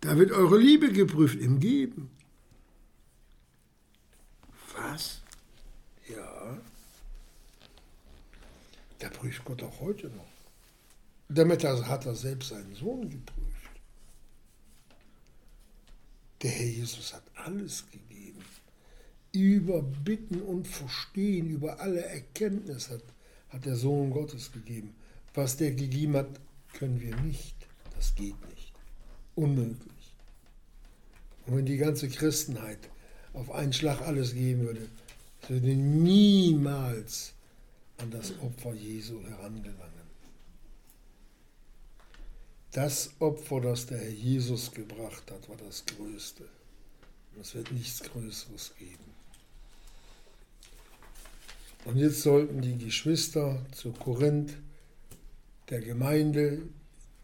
[0.00, 2.10] Da wird eure Liebe geprüft im Geben.
[4.76, 5.22] Was?
[6.08, 6.58] Ja.
[8.98, 10.24] Da prüft Gott auch heute noch.
[11.28, 13.80] Damit hat er selbst seinen Sohn geprüft.
[16.42, 18.44] Der Herr Jesus hat alles gegeben.
[19.32, 23.02] Über Bitten und Verstehen, über alle Erkenntnis hat,
[23.48, 24.94] hat der Sohn Gottes gegeben.
[25.34, 26.40] Was der gegeben hat,
[26.74, 27.56] können wir nicht.
[27.96, 28.72] Das geht nicht.
[29.34, 30.14] Unmöglich.
[31.46, 32.78] Und wenn die ganze Christenheit
[33.32, 34.88] auf einen Schlag alles geben würde,
[35.48, 37.35] würde niemals
[37.98, 40.06] an das Opfer Jesu herangelangen.
[42.72, 46.44] Das Opfer, das der Herr Jesus gebracht hat, war das Größte.
[47.40, 49.16] Es wird nichts Größeres geben.
[51.86, 54.56] Und jetzt sollten die Geschwister zu Korinth,
[55.70, 56.62] der Gemeinde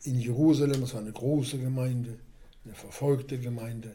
[0.04, 2.18] in Jerusalem, das war eine große Gemeinde,
[2.64, 3.94] eine verfolgte Gemeinde,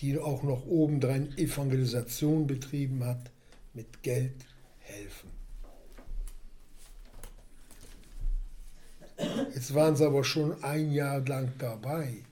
[0.00, 3.30] die auch noch obendrein Evangelisation betrieben hat,
[3.74, 4.46] mit Geld
[4.78, 5.27] helfen.
[9.54, 12.22] Jetzt waren sie aber schon ein Jahr lang dabei.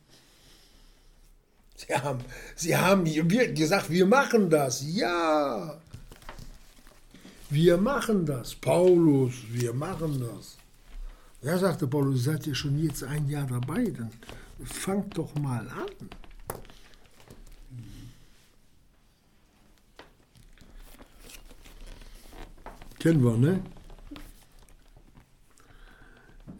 [1.76, 2.20] Sie haben,
[2.54, 3.04] sie haben
[3.54, 4.82] gesagt, wir machen das.
[4.86, 5.78] Ja,
[7.50, 8.54] wir machen das.
[8.54, 10.56] Paulus, wir machen das.
[11.42, 14.10] Ja, sagte Paulus, seid ihr schon jetzt ein Jahr dabei, dann
[14.64, 16.08] fangt doch mal an.
[22.98, 23.62] Kennen wir, ne?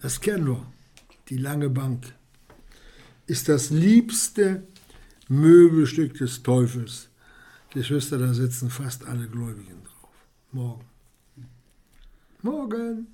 [0.01, 0.67] Das kennen wir.
[1.29, 2.15] Die lange Bank
[3.27, 4.67] ist das liebste
[5.29, 7.09] Möbelstück des Teufels.
[7.71, 10.15] Geschwister, da sitzen fast alle Gläubigen drauf.
[10.53, 10.85] Morgen.
[12.43, 13.07] Morgen.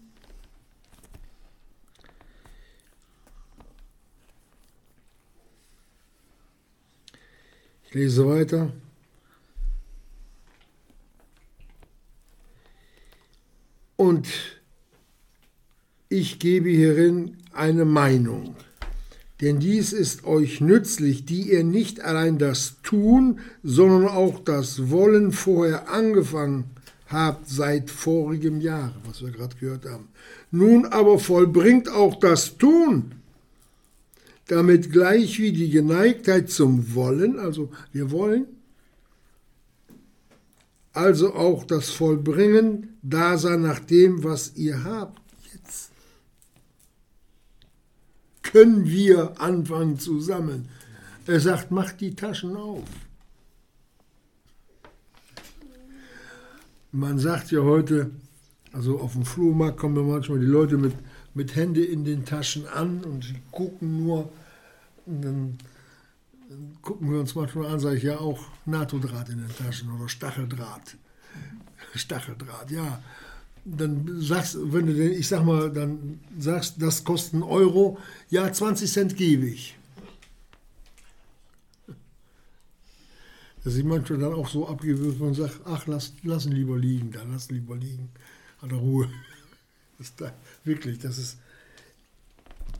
[7.85, 8.73] Ich lese weiter.
[13.97, 14.62] Und
[16.13, 18.55] ich gebe hierin eine Meinung.
[19.41, 25.33] Denn dies ist euch nützlich, die ihr nicht allein das Tun, sondern auch das Wollen
[25.33, 26.65] vorher angefangen
[27.09, 30.09] habt seit vorigem Jahr, was wir gerade gehört haben.
[30.51, 33.13] Nun aber vollbringt auch das Tun,
[34.47, 38.47] damit gleich wie die Geneigtheit zum Wollen, also wir wollen,
[40.93, 45.21] also auch das Vollbringen da sein nach dem, was ihr habt.
[45.53, 45.91] Jetzt
[48.43, 50.69] können wir anfangen zu sammeln.
[51.27, 52.85] Er sagt, macht die Taschen auf.
[56.91, 58.11] Man sagt ja heute,
[58.73, 60.95] also auf dem Flohmarkt kommen ja manchmal die Leute mit,
[61.35, 64.31] mit Hände in den Taschen an und sie gucken nur.
[65.07, 65.59] Dann
[66.83, 70.97] gucken wir uns manchmal an, sage ich ja auch NATO-Draht in den Taschen oder Stacheldraht.
[71.95, 73.03] Stacheldraht, ja.
[73.65, 77.99] Dann sagst wenn du den, ich sag mal, dann sagst, das kostet einen Euro,
[78.29, 79.77] ja, 20 Cent gebe ich.
[83.65, 87.31] Das ist manchmal dann auch so abgewürgt, man sagt, ach, lass, lassen lieber liegen, dann
[87.31, 88.09] lass lieber liegen,
[88.61, 89.09] hat er Ruhe.
[89.99, 90.33] Das da,
[90.65, 91.39] wirklich, das ist,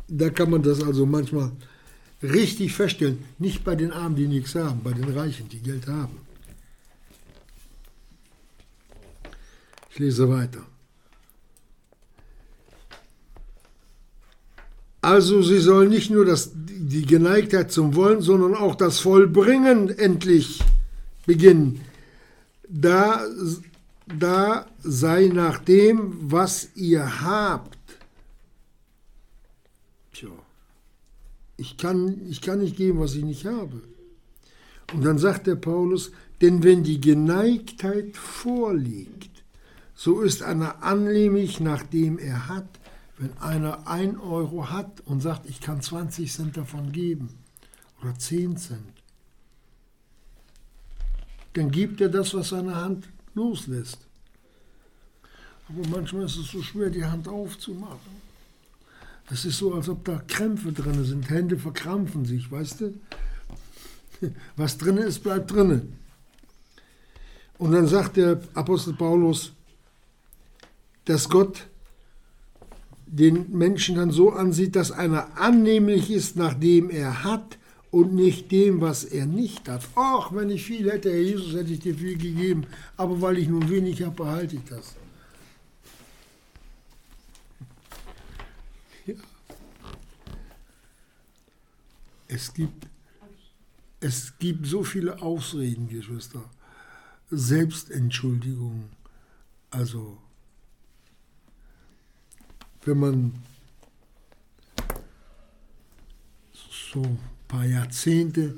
[0.09, 1.53] da kann man das also manchmal
[2.21, 3.25] richtig feststellen.
[3.39, 6.19] Nicht bei den Armen, die nichts haben, bei den Reichen, die Geld haben.
[9.91, 10.67] Ich lese weiter.
[15.03, 20.63] Also sie soll nicht nur das, die Geneigtheit zum Wollen, sondern auch das Vollbringen endlich
[21.27, 21.81] beginnen.
[22.69, 23.27] Da,
[24.07, 27.79] da sei nach dem, was ihr habt.
[30.13, 30.31] Tja,
[31.57, 33.83] ich kann, ich kann nicht geben, was ich nicht habe.
[34.93, 39.31] Und dann sagt der Paulus, denn wenn die Geneigtheit vorliegt,
[39.97, 42.69] so ist einer annehmlich, nachdem er hat,
[43.23, 47.29] wenn einer ein Euro hat und sagt, ich kann 20 Cent davon geben
[48.01, 48.81] oder 10 Cent,
[51.53, 53.99] dann gibt er das, was seine Hand loslässt.
[55.69, 58.23] Aber manchmal ist es so schwer, die Hand aufzumachen.
[59.31, 61.31] Es ist so, als ob da Krämpfe drin sind.
[61.31, 62.95] Hände verkrampfen sich, weißt du?
[64.57, 65.93] Was drin ist, bleibt drin.
[67.57, 69.53] Und dann sagt der Apostel Paulus,
[71.05, 71.69] dass Gott
[73.13, 77.59] den Menschen dann so ansieht, dass einer annehmlich ist nach dem er hat
[77.91, 79.87] und nicht dem, was er nicht hat.
[79.95, 83.49] Ach, wenn ich viel hätte, Herr Jesus, hätte ich dir viel gegeben, aber weil ich
[83.49, 84.95] nun wenig habe, behalte ich das.
[89.05, 89.15] Ja.
[92.29, 92.87] Es gibt,
[94.01, 96.43] es gibt so viele Ausreden, Geschwister.
[97.31, 98.89] Selbstentschuldigungen.
[99.71, 100.17] Also
[102.85, 103.33] wenn man
[106.93, 107.19] so ein
[107.49, 108.57] paar Jahrzehnte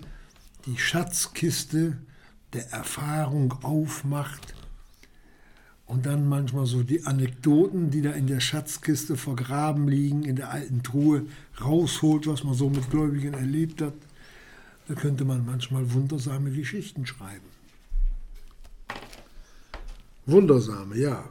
[0.66, 1.99] die Schatzkiste
[2.53, 4.55] der Erfahrung aufmacht
[5.87, 10.51] und dann manchmal so die Anekdoten, die da in der Schatzkiste vergraben liegen, in der
[10.51, 11.27] alten Truhe
[11.61, 13.95] rausholt, was man so mit Gläubigen erlebt hat,
[14.89, 17.47] da könnte man manchmal wundersame Geschichten schreiben.
[20.27, 21.25] Wundersame, ja.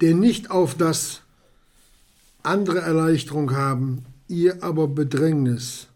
[0.00, 1.22] Der nicht auf das
[2.42, 5.88] andere Erleichterung haben, ihr aber Bedrängnis.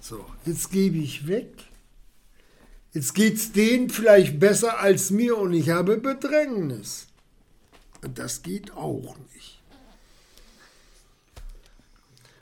[0.00, 1.52] So, jetzt gebe ich weg.
[2.92, 7.06] Jetzt geht es denen vielleicht besser als mir und ich habe Bedrängnis.
[8.02, 9.60] Und das geht auch nicht.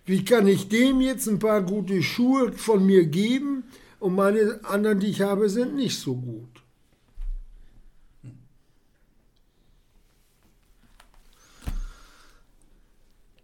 [0.07, 3.65] Wie kann ich dem jetzt ein paar gute Schuhe von mir geben
[4.01, 6.58] und meine anderen, die ich habe, sind nicht so gut?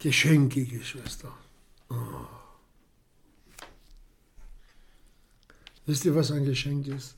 [0.05, 1.33] Geschenke, Geschwister.
[1.89, 2.27] Oh.
[5.87, 7.15] Wisst ihr, was ein Geschenk ist?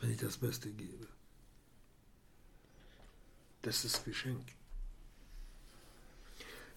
[0.00, 1.06] Wenn ich das Beste gebe.
[3.62, 4.44] Das ist Geschenk.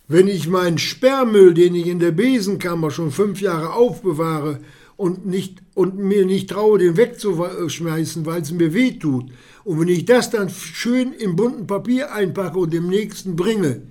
[0.07, 4.63] Wenn ich meinen Sperrmüll, den ich in der Besenkammer schon fünf Jahre aufbewahre
[4.97, 9.31] und, nicht, und mir nicht traue, den wegzuschmeißen, weil es mir weh tut,
[9.63, 13.81] und wenn ich das dann schön im bunten Papier einpacke und dem Nächsten bringe,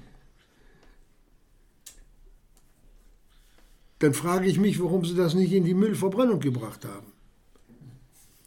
[3.98, 7.12] dann frage ich mich, warum sie das nicht in die Müllverbrennung gebracht haben.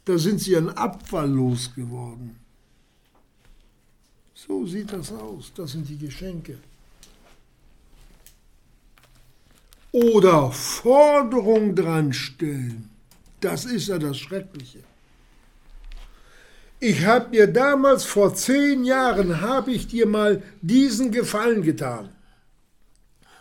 [0.05, 2.37] Da sind sie an Abfall losgeworden.
[4.33, 5.51] So sieht das aus.
[5.53, 6.59] Das sind die Geschenke.
[9.97, 12.89] Oder Forderung dran stellen.
[13.39, 14.83] Das ist ja das Schreckliche.
[16.79, 22.09] Ich habe dir damals vor zehn Jahren, habe ich dir mal diesen Gefallen getan.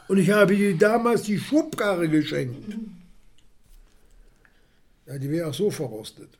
[0.09, 2.75] Und ich habe dir damals die Schubkarre geschenkt.
[5.07, 6.31] Ja, die wäre auch so verrostet.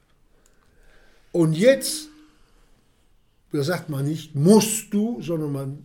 [1.33, 2.09] Und jetzt,
[3.53, 5.85] da sagt man nicht, musst du, sondern man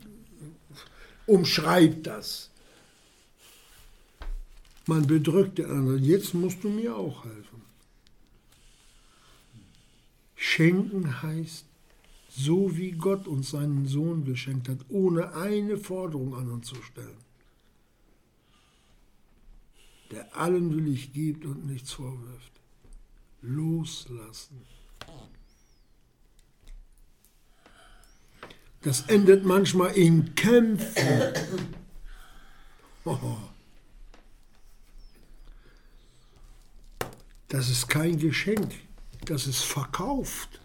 [1.25, 2.50] umschreibt das.
[4.87, 6.03] Man bedrückt den anderen.
[6.03, 7.61] Jetzt musst du mir auch helfen.
[10.35, 11.65] Schenken heißt,
[12.29, 17.21] so wie Gott uns seinen Sohn geschenkt hat, ohne eine Forderung an uns zu stellen.
[20.09, 22.51] Der allen willig gibt und nichts vorwirft.
[23.41, 24.61] Loslassen.
[28.81, 30.95] Das endet manchmal in Kämpfen.
[33.03, 33.50] Oh.
[37.51, 38.71] Das ist kein Geschenk,
[39.25, 40.61] das ist verkauft.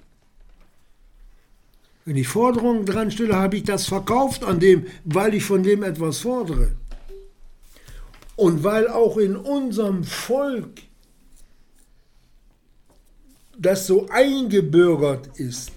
[2.05, 5.83] Wenn ich Forderungen dran stelle, habe ich das verkauft an dem, weil ich von dem
[5.83, 6.77] etwas fordere.
[8.37, 10.83] Und weil auch in unserem Volk
[13.59, 15.73] das so eingebürgert ist,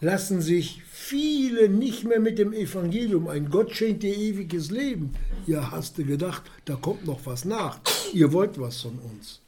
[0.00, 3.50] lassen sich viele nicht mehr mit dem Evangelium ein.
[3.50, 5.16] Gott schenkt dir ewiges Leben.
[5.48, 7.80] Ja, hast du gedacht, da kommt noch was nach.
[8.12, 9.40] Ihr wollt was von uns.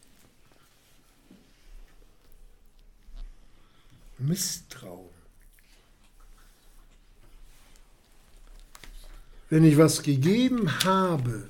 [4.19, 5.09] Misstrauen.
[9.49, 11.49] Wenn ich was gegeben habe,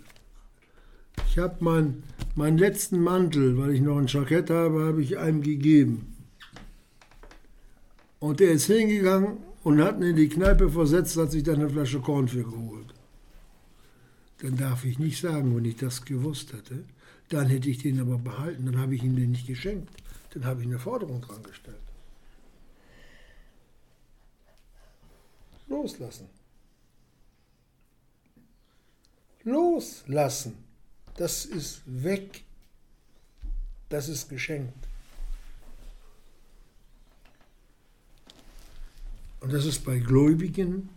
[1.29, 2.03] ich habe mein,
[2.35, 6.17] meinen letzten Mantel, weil ich noch ein Jackett habe, habe ich einem gegeben.
[8.19, 11.71] Und der ist hingegangen und hat ihn in die Kneipe versetzt, hat sich dann eine
[11.71, 12.95] Flasche Korn für geholt.
[14.39, 16.85] Dann darf ich nicht sagen, wenn ich das gewusst hätte,
[17.31, 20.03] dann hätte ich den aber behalten, dann habe ich ihm den nicht geschenkt.
[20.35, 21.81] Dann habe ich eine Forderung dran gestellt.
[25.69, 26.29] Loslassen.
[29.45, 30.65] Loslassen.
[31.17, 32.45] Das ist weg.
[33.89, 34.89] Das ist geschenkt.
[39.41, 40.89] Und das ist bei Gläubigen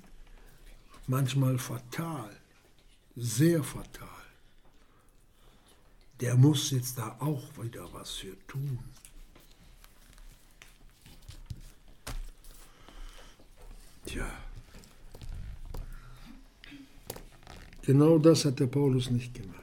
[1.08, 2.30] manchmal fatal,
[3.16, 4.13] sehr fatal.
[6.22, 8.80] Der muss jetzt da auch wieder was für tun.
[14.06, 14.26] Tja.
[17.82, 19.60] Genau das hat der Paulus nicht gemacht.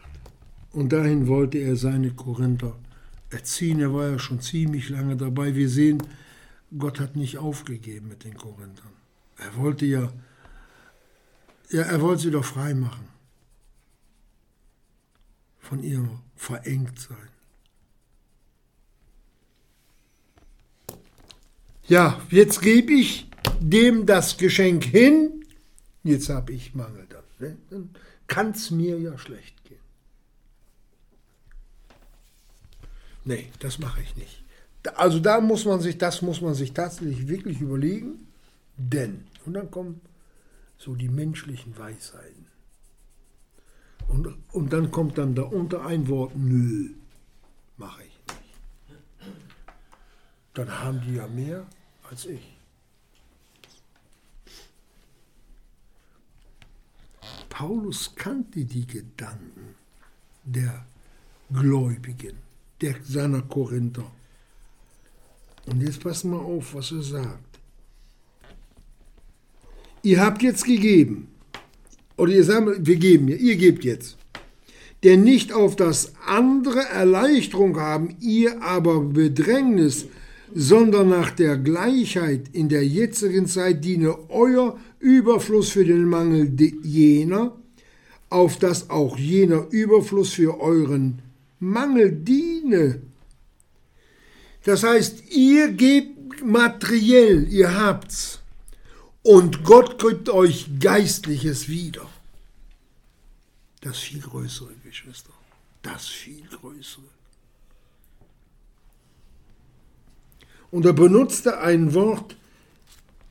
[0.73, 2.77] Und dahin wollte er seine Korinther
[3.31, 3.81] erziehen.
[3.81, 5.55] Er war ja schon ziemlich lange dabei.
[5.55, 6.03] Wir sehen,
[6.77, 8.93] Gott hat nicht aufgegeben mit den Korinthern.
[9.39, 10.13] Er wollte ja,
[11.71, 13.09] ja, er wollte sie doch frei machen.
[15.71, 17.29] Von ihrem Verengtsein.
[21.87, 25.45] Ja, jetzt gebe ich dem das Geschenk hin.
[26.03, 27.23] Jetzt habe ich Mangel dann.
[27.39, 27.57] Ne?
[27.71, 27.91] Dann
[28.27, 29.79] kann es mir ja schlecht gehen.
[33.25, 34.43] Nee, das mache ich nicht.
[34.97, 38.27] Also da muss man sich, das muss man sich tatsächlich wirklich überlegen,
[38.77, 40.01] denn, und dann kommen
[40.79, 42.40] so die menschlichen Weisheiten.
[44.11, 46.91] Und, und dann kommt dann da unter ein Wort, nö,
[47.77, 49.31] mache ich nicht.
[50.55, 51.67] Dann haben die ja mehr
[52.11, 52.57] als ich.
[57.49, 59.75] Paulus kannte die Gedanken
[60.45, 60.85] der
[61.53, 62.37] Gläubigen,
[62.81, 64.11] der seiner Korinther.
[65.67, 67.61] Und jetzt pass mal auf, was er sagt.
[70.03, 71.30] Ihr habt jetzt gegeben,
[72.21, 74.17] oder ihr sagt, wir geben mir, ihr gebt jetzt.
[75.03, 80.07] Denn nicht auf das andere Erleichterung haben, ihr aber Bedrängnis,
[80.55, 86.53] sondern nach der Gleichheit in der jetzigen Zeit diene euer Überfluss für den Mangel
[86.83, 87.57] jener,
[88.29, 91.23] auf dass auch jener Überfluss für euren
[91.59, 93.01] Mangel diene.
[94.65, 98.40] Das heißt, ihr gebt materiell, ihr habt's,
[99.23, 102.07] und Gott gibt euch Geistliches wieder.
[103.81, 105.33] Das viel größere, Geschwister,
[105.83, 107.05] das viel größere.
[110.71, 112.37] Und er benutzte ein Wort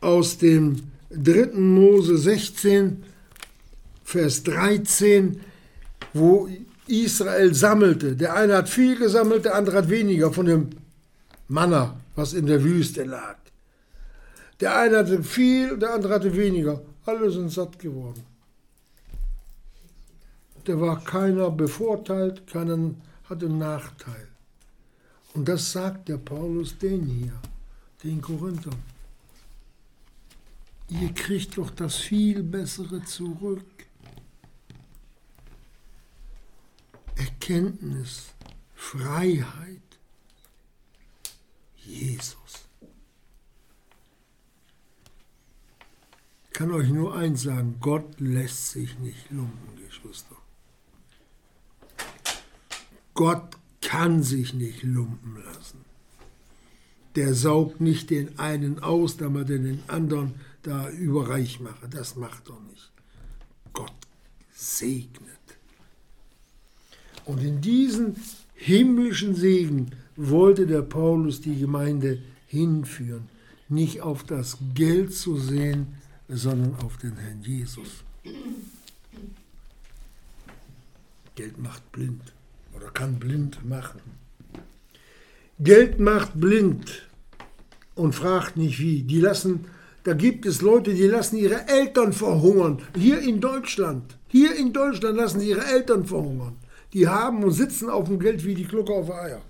[0.01, 1.53] aus dem 3.
[1.53, 3.03] Mose 16,
[4.03, 5.39] Vers 13,
[6.13, 6.49] wo
[6.87, 8.15] Israel sammelte.
[8.15, 10.69] Der eine hat viel gesammelt, der andere hat weniger von dem
[11.47, 13.38] Manna, was in der Wüste lag.
[14.59, 16.81] Der eine hatte viel, der andere hatte weniger.
[17.05, 18.23] Alle sind satt geworden.
[20.65, 22.93] Da war keiner bevorteilt, keiner
[23.25, 24.27] hatte Nachteil.
[25.33, 27.39] Und das sagt der Paulus den hier,
[28.03, 28.83] den Korinthern.
[30.89, 33.63] Ihr kriegt doch das viel Bessere zurück.
[37.15, 38.33] Erkenntnis,
[38.75, 39.81] Freiheit,
[41.77, 42.58] Jesus.
[46.59, 50.35] Kann euch nur eins sagen, Gott lässt sich nicht lumpen, Geschwister.
[53.13, 55.85] Gott kann sich nicht lumpen lassen.
[57.15, 61.87] Der saugt nicht den einen aus, damit er den anderen da überreich mache.
[61.87, 62.91] Das macht er nicht.
[63.71, 63.93] Gott
[64.51, 65.23] segnet.
[67.23, 68.17] Und in diesen
[68.53, 73.29] himmlischen Segen wollte der Paulus die Gemeinde hinführen.
[73.69, 75.98] Nicht auf das Geld zu sehen,
[76.29, 78.03] sondern auf den Herrn Jesus.
[81.35, 82.33] Geld macht blind
[82.75, 84.01] oder kann blind machen.
[85.59, 87.07] Geld macht blind
[87.95, 89.01] und fragt nicht wie.
[89.03, 89.65] Die lassen,
[90.03, 92.81] da gibt es Leute, die lassen ihre Eltern verhungern.
[92.95, 96.57] Hier in Deutschland, hier in Deutschland lassen sie ihre Eltern verhungern.
[96.93, 99.41] Die haben und sitzen auf dem Geld wie die Glucke auf Eier.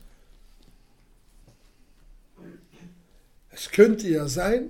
[3.52, 4.70] Es könnte ja sein,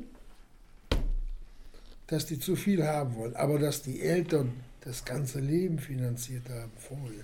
[2.10, 4.52] dass die zu viel haben wollen, aber dass die Eltern
[4.82, 7.24] das ganze Leben finanziert haben vorher.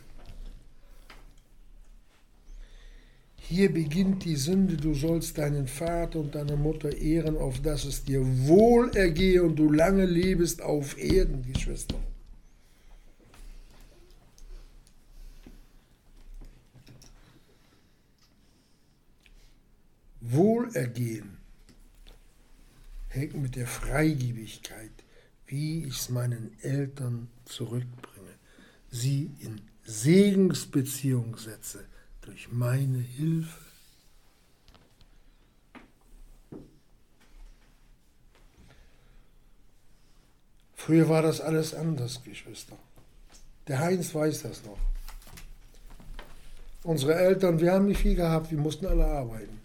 [3.38, 8.04] Hier beginnt die Sünde, du sollst deinen Vater und deine Mutter ehren, auf dass es
[8.04, 11.96] dir wohl ergehe und du lange lebest auf Erden, Geschwister.
[20.22, 21.35] Wohlergehen
[23.16, 24.92] hängt mit der Freigebigkeit,
[25.48, 28.34] wie ich es meinen Eltern zurückbringe,
[28.90, 31.86] sie in Segensbeziehung setze
[32.22, 33.66] durch meine Hilfe.
[40.76, 42.78] Früher war das alles anders, Geschwister.
[43.68, 44.78] Der Heinz weiß das noch.
[46.84, 49.60] Unsere Eltern, wir haben nicht viel gehabt, wir mussten alle arbeiten.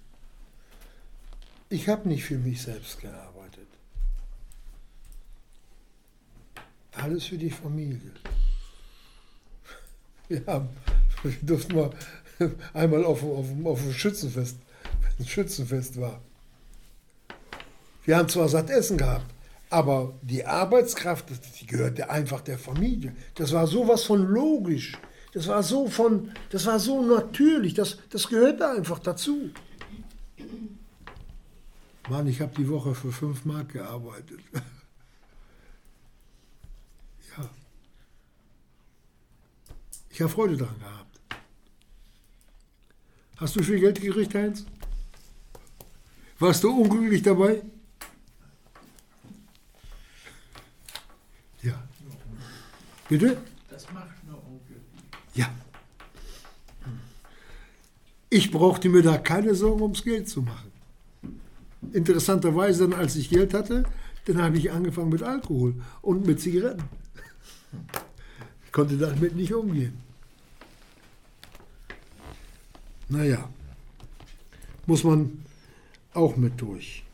[1.69, 3.30] Ich habe nicht für mich selbst gearbeitet.
[7.03, 7.99] Alles für die Familie.
[10.29, 10.69] Wir, haben,
[11.25, 11.91] wir durften mal
[12.73, 16.21] einmal auf, auf, auf dem Schützenfest, wenn ein Schützenfest war.
[18.05, 19.27] Wir haben zwar satt Essen gehabt,
[19.71, 21.27] aber die Arbeitskraft,
[21.61, 23.15] die gehörte einfach der Familie.
[23.35, 24.97] Das war sowas von logisch.
[25.33, 27.75] Das war so von, das war so natürlich.
[27.75, 29.51] Das, das gehörte einfach dazu.
[32.09, 34.41] Mann, ich habe die Woche für fünf Mark gearbeitet.
[37.37, 37.49] Ja.
[40.11, 41.21] Ich habe Freude daran gehabt.
[43.37, 44.67] Hast du viel Geld gekriegt, Heinz?
[46.39, 47.63] Warst du unglücklich dabei?
[51.63, 51.83] Ja.
[53.09, 53.39] Bitte?
[53.71, 54.83] Das macht nur unglücklich.
[55.35, 55.51] Ja.
[58.29, 60.71] Ich brauchte mir da keine Sorgen ums Geld zu machen.
[61.93, 63.85] Interessanterweise, dann, als ich Geld hatte,
[64.27, 66.85] dann habe ich angefangen mit Alkohol und mit Zigaretten.
[68.81, 69.93] Konnte damit nicht umgehen.
[73.11, 73.47] Naja,
[74.87, 75.45] muss man
[76.15, 77.05] auch mit durch.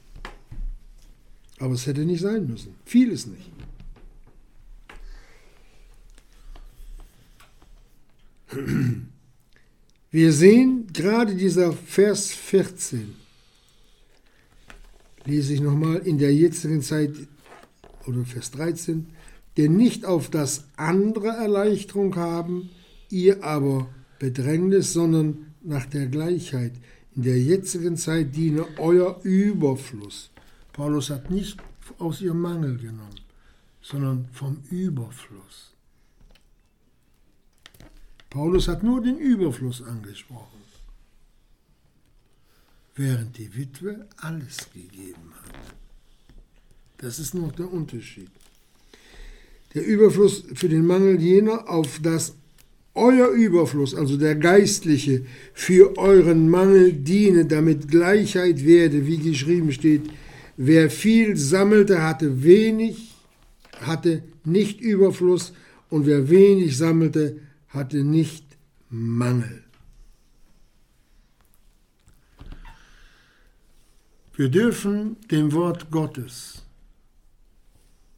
[1.59, 2.77] Aber es hätte nicht sein müssen.
[2.85, 3.51] Vieles nicht.
[10.13, 13.13] Wir sehen gerade dieser Vers 14,
[15.25, 17.13] lese ich nochmal, in der jetzigen Zeit,
[18.07, 19.16] oder Vers 13,
[19.57, 22.71] denn nicht auf das andere Erleichterung haben,
[23.11, 23.89] ihr aber
[24.19, 26.73] Bedrängnis, sondern nach der Gleichheit.
[27.15, 30.31] In der jetzigen Zeit diene euer Überfluss.
[30.73, 31.59] Paulus hat nicht
[31.99, 33.21] aus ihrem Mangel genommen,
[33.81, 35.73] sondern vom Überfluss.
[38.29, 40.61] Paulus hat nur den Überfluss angesprochen,
[42.95, 45.75] während die Witwe alles gegeben hat.
[46.99, 48.31] Das ist noch der Unterschied.
[49.77, 52.35] Der Überfluss für den Mangel jener, auf das
[52.95, 60.09] euer Überfluss, also der geistliche, für euren Mangel diene, damit Gleichheit werde, wie geschrieben steht,
[60.57, 63.15] wer viel sammelte, hatte wenig,
[63.83, 65.53] hatte nicht Überfluss,
[65.91, 68.47] und wer wenig sammelte, hatte nicht
[68.89, 69.63] Mangel.
[74.35, 76.66] Wir dürfen dem Wort Gottes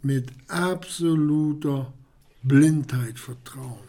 [0.03, 1.93] mit absoluter
[2.43, 3.89] Blindheit vertrauen.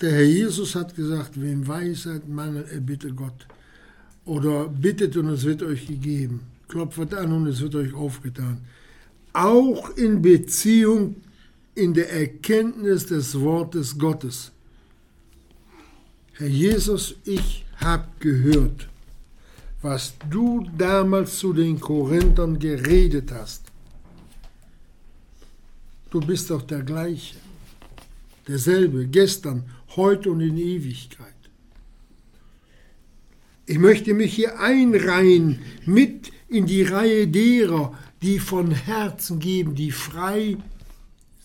[0.00, 3.46] Der Herr Jesus hat gesagt, wem Weisheit mangelt, er bitte Gott.
[4.26, 6.40] Oder bittet und es wird euch gegeben.
[6.68, 8.58] Klopft an und es wird euch aufgetan.
[9.32, 11.16] Auch in Beziehung,
[11.74, 14.50] in der Erkenntnis des Wortes Gottes.
[16.32, 18.88] Herr Jesus, ich habe gehört,
[19.82, 23.62] was du damals zu den Korinthern geredet hast.
[26.10, 27.36] Du bist doch der gleiche,
[28.48, 29.64] derselbe, gestern,
[29.96, 31.26] heute und in Ewigkeit.
[33.66, 39.90] Ich möchte mich hier einreihen mit in die Reihe derer, die von Herzen geben, die
[39.90, 40.56] frei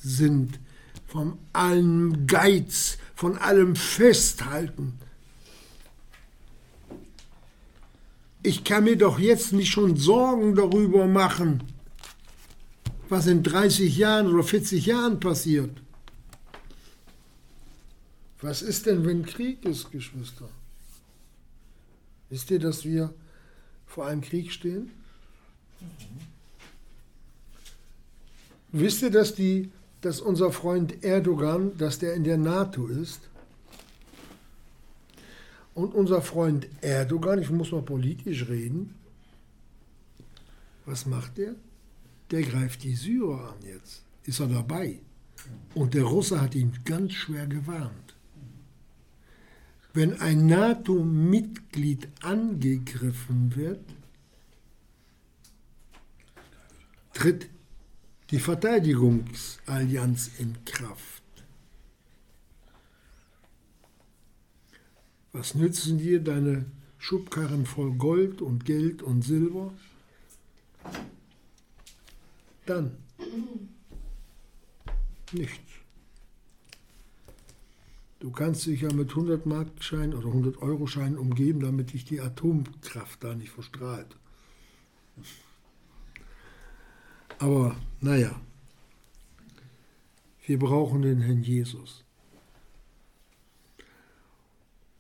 [0.01, 0.59] sind
[1.07, 4.93] von allem Geiz, von allem Festhalten.
[8.43, 11.63] Ich kann mir doch jetzt nicht schon Sorgen darüber machen,
[13.07, 15.69] was in 30 Jahren oder 40 Jahren passiert.
[18.41, 20.49] Was ist denn, wenn Krieg ist, Geschwister?
[22.29, 23.13] Wisst ihr, dass wir
[23.85, 24.89] vor einem Krieg stehen?
[28.71, 29.69] Wisst ihr, dass, die,
[29.99, 33.19] dass unser Freund Erdogan, dass der in der NATO ist?
[35.73, 38.95] Und unser Freund Erdogan, ich muss mal politisch reden,
[40.85, 41.55] was macht der?
[42.31, 44.03] Der greift die Syrer an jetzt.
[44.23, 44.99] Ist er dabei?
[45.73, 48.15] Und der Russe hat ihn ganz schwer gewarnt.
[49.93, 53.83] Wenn ein NATO-Mitglied angegriffen wird,
[57.13, 57.49] tritt
[58.29, 61.20] die Verteidigungsallianz in Kraft.
[65.33, 66.65] Was nützen dir deine
[66.97, 69.73] Schubkarren voll Gold und Geld und Silber?
[72.65, 72.97] Dann
[75.31, 75.71] nichts.
[78.19, 82.21] Du kannst dich ja mit 100 Markscheinen oder 100 Euro Scheinen umgeben, damit dich die
[82.21, 84.15] Atomkraft da nicht verstrahlt.
[87.39, 88.39] Aber naja,
[90.45, 92.03] wir brauchen den Herrn Jesus.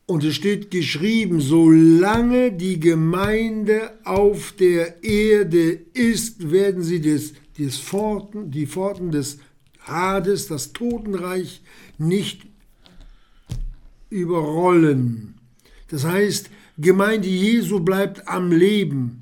[0.05, 7.77] Und es steht geschrieben, solange die Gemeinde auf der Erde ist, werden sie des, des
[7.77, 9.37] Pforten, die Pforten des
[9.79, 11.61] Hades, das Totenreich,
[11.97, 12.41] nicht
[14.09, 15.35] überrollen.
[15.87, 19.21] Das heißt, Gemeinde Jesu bleibt am Leben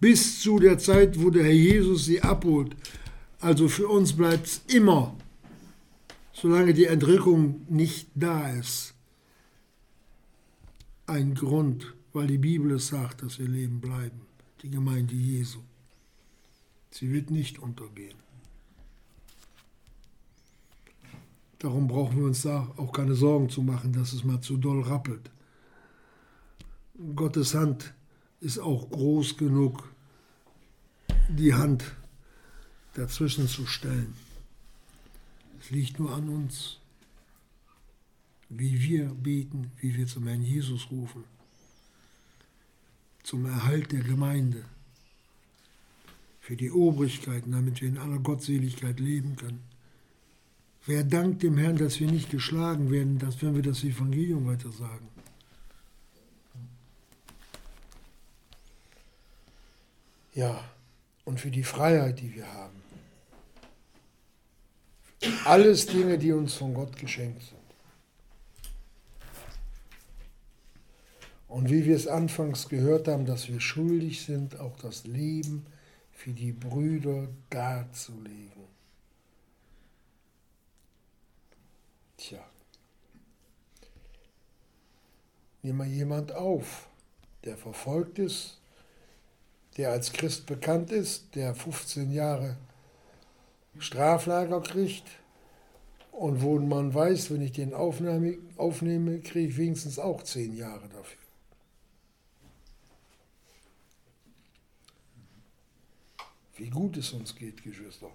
[0.00, 2.74] bis zu der Zeit, wo der Herr Jesus sie abholt.
[3.38, 5.14] Also für uns bleibt es immer,
[6.32, 8.89] solange die Entrückung nicht da ist,
[11.10, 14.20] ein Grund, weil die Bibel es sagt, dass wir leben bleiben,
[14.62, 15.58] die Gemeinde Jesu.
[16.92, 18.16] Sie wird nicht untergehen.
[21.58, 24.82] Darum brauchen wir uns da auch keine Sorgen zu machen, dass es mal zu doll
[24.82, 25.30] rappelt.
[27.16, 27.92] Gottes Hand
[28.40, 29.92] ist auch groß genug,
[31.28, 31.84] die Hand
[32.94, 34.14] dazwischen zu stellen.
[35.60, 36.79] Es liegt nur an uns,
[38.50, 41.24] wie wir beten, wie wir zum Herrn Jesus rufen,
[43.22, 44.64] zum Erhalt der Gemeinde,
[46.40, 49.62] für die Obrigkeiten, damit wir in aller Gottseligkeit leben können.
[50.84, 54.72] Wer dankt dem Herrn, dass wir nicht geschlagen werden, dass, wenn wir das Evangelium weiter
[54.72, 55.08] sagen?
[60.34, 60.64] Ja,
[61.24, 62.80] und für die Freiheit, die wir haben.
[65.44, 67.59] Alles Dinge, die uns von Gott geschenkt sind.
[71.50, 75.66] Und wie wir es anfangs gehört haben, dass wir schuldig sind, auch das Leben
[76.12, 78.62] für die Brüder darzulegen.
[82.16, 82.38] Tja,
[85.62, 86.88] nimm mal jemand auf,
[87.44, 88.60] der verfolgt ist,
[89.76, 92.58] der als Christ bekannt ist, der 15 Jahre
[93.78, 95.08] Straflager kriegt
[96.12, 100.88] und wo man weiß, wenn ich den aufnehme, aufnehme kriege ich wenigstens auch 10 Jahre
[100.88, 101.19] dafür.
[106.60, 108.10] Wie gut es uns geht, Geschwister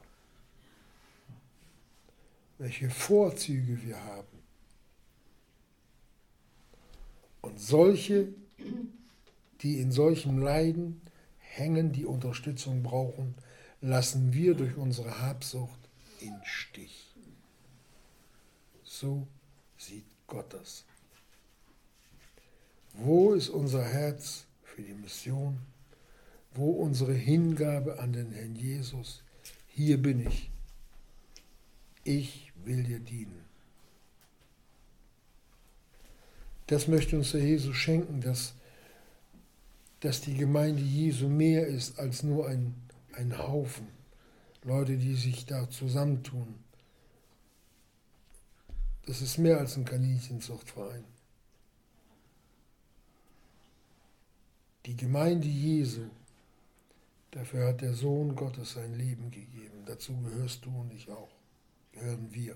[2.57, 4.43] welche Vorzüge wir haben.
[7.41, 8.29] Und solche,
[9.61, 11.01] die in solchem Leiden
[11.37, 13.35] hängen, die Unterstützung brauchen,
[13.81, 15.79] lassen wir durch unsere Habsucht
[16.19, 17.13] in Stich.
[18.83, 19.27] So
[19.77, 20.85] sieht Gott das.
[22.93, 25.59] Wo ist unser Herz für die Mission?
[26.55, 29.21] Wo unsere Hingabe an den Herrn Jesus?
[29.67, 30.49] Hier bin ich.
[32.03, 33.43] Ich will dir dienen.
[36.67, 38.55] Das möchte uns der Jesus schenken, dass,
[39.99, 42.73] dass die Gemeinde Jesu mehr ist als nur ein,
[43.13, 43.87] ein Haufen
[44.65, 46.55] Leute, die sich da zusammentun.
[49.05, 51.03] Das ist mehr als ein Kaninchenzuchtverein.
[54.87, 56.09] Die Gemeinde Jesu,
[57.35, 59.83] dafür hat der Sohn Gottes sein Leben gegeben.
[59.85, 61.35] Dazu gehörst du und ich auch
[61.91, 62.55] gehören wir.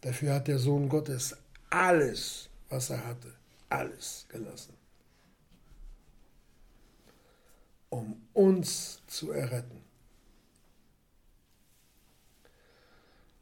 [0.00, 1.36] Dafür hat der Sohn Gottes
[1.68, 3.32] alles, was er hatte,
[3.68, 4.74] alles gelassen,
[7.90, 9.82] um uns zu erretten.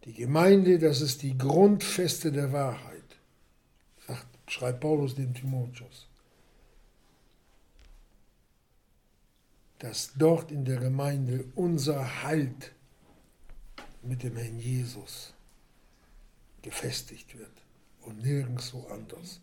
[0.05, 3.17] Die Gemeinde, das ist die Grundfeste der Wahrheit,
[4.07, 6.08] sagt, schreibt Paulus dem Timotheus.
[9.79, 12.73] Dass dort in der Gemeinde unser Halt
[14.03, 15.33] mit dem Herrn Jesus
[16.63, 17.53] gefestigt wird
[18.03, 19.41] und nirgendwo anders.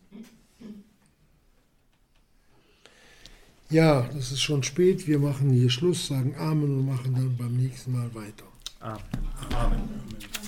[3.68, 5.08] Ja, das ist schon spät.
[5.08, 8.44] Wir machen hier Schluss, sagen Amen und machen dann beim nächsten Mal weiter.
[8.80, 9.02] Amen.
[9.50, 10.45] Amen.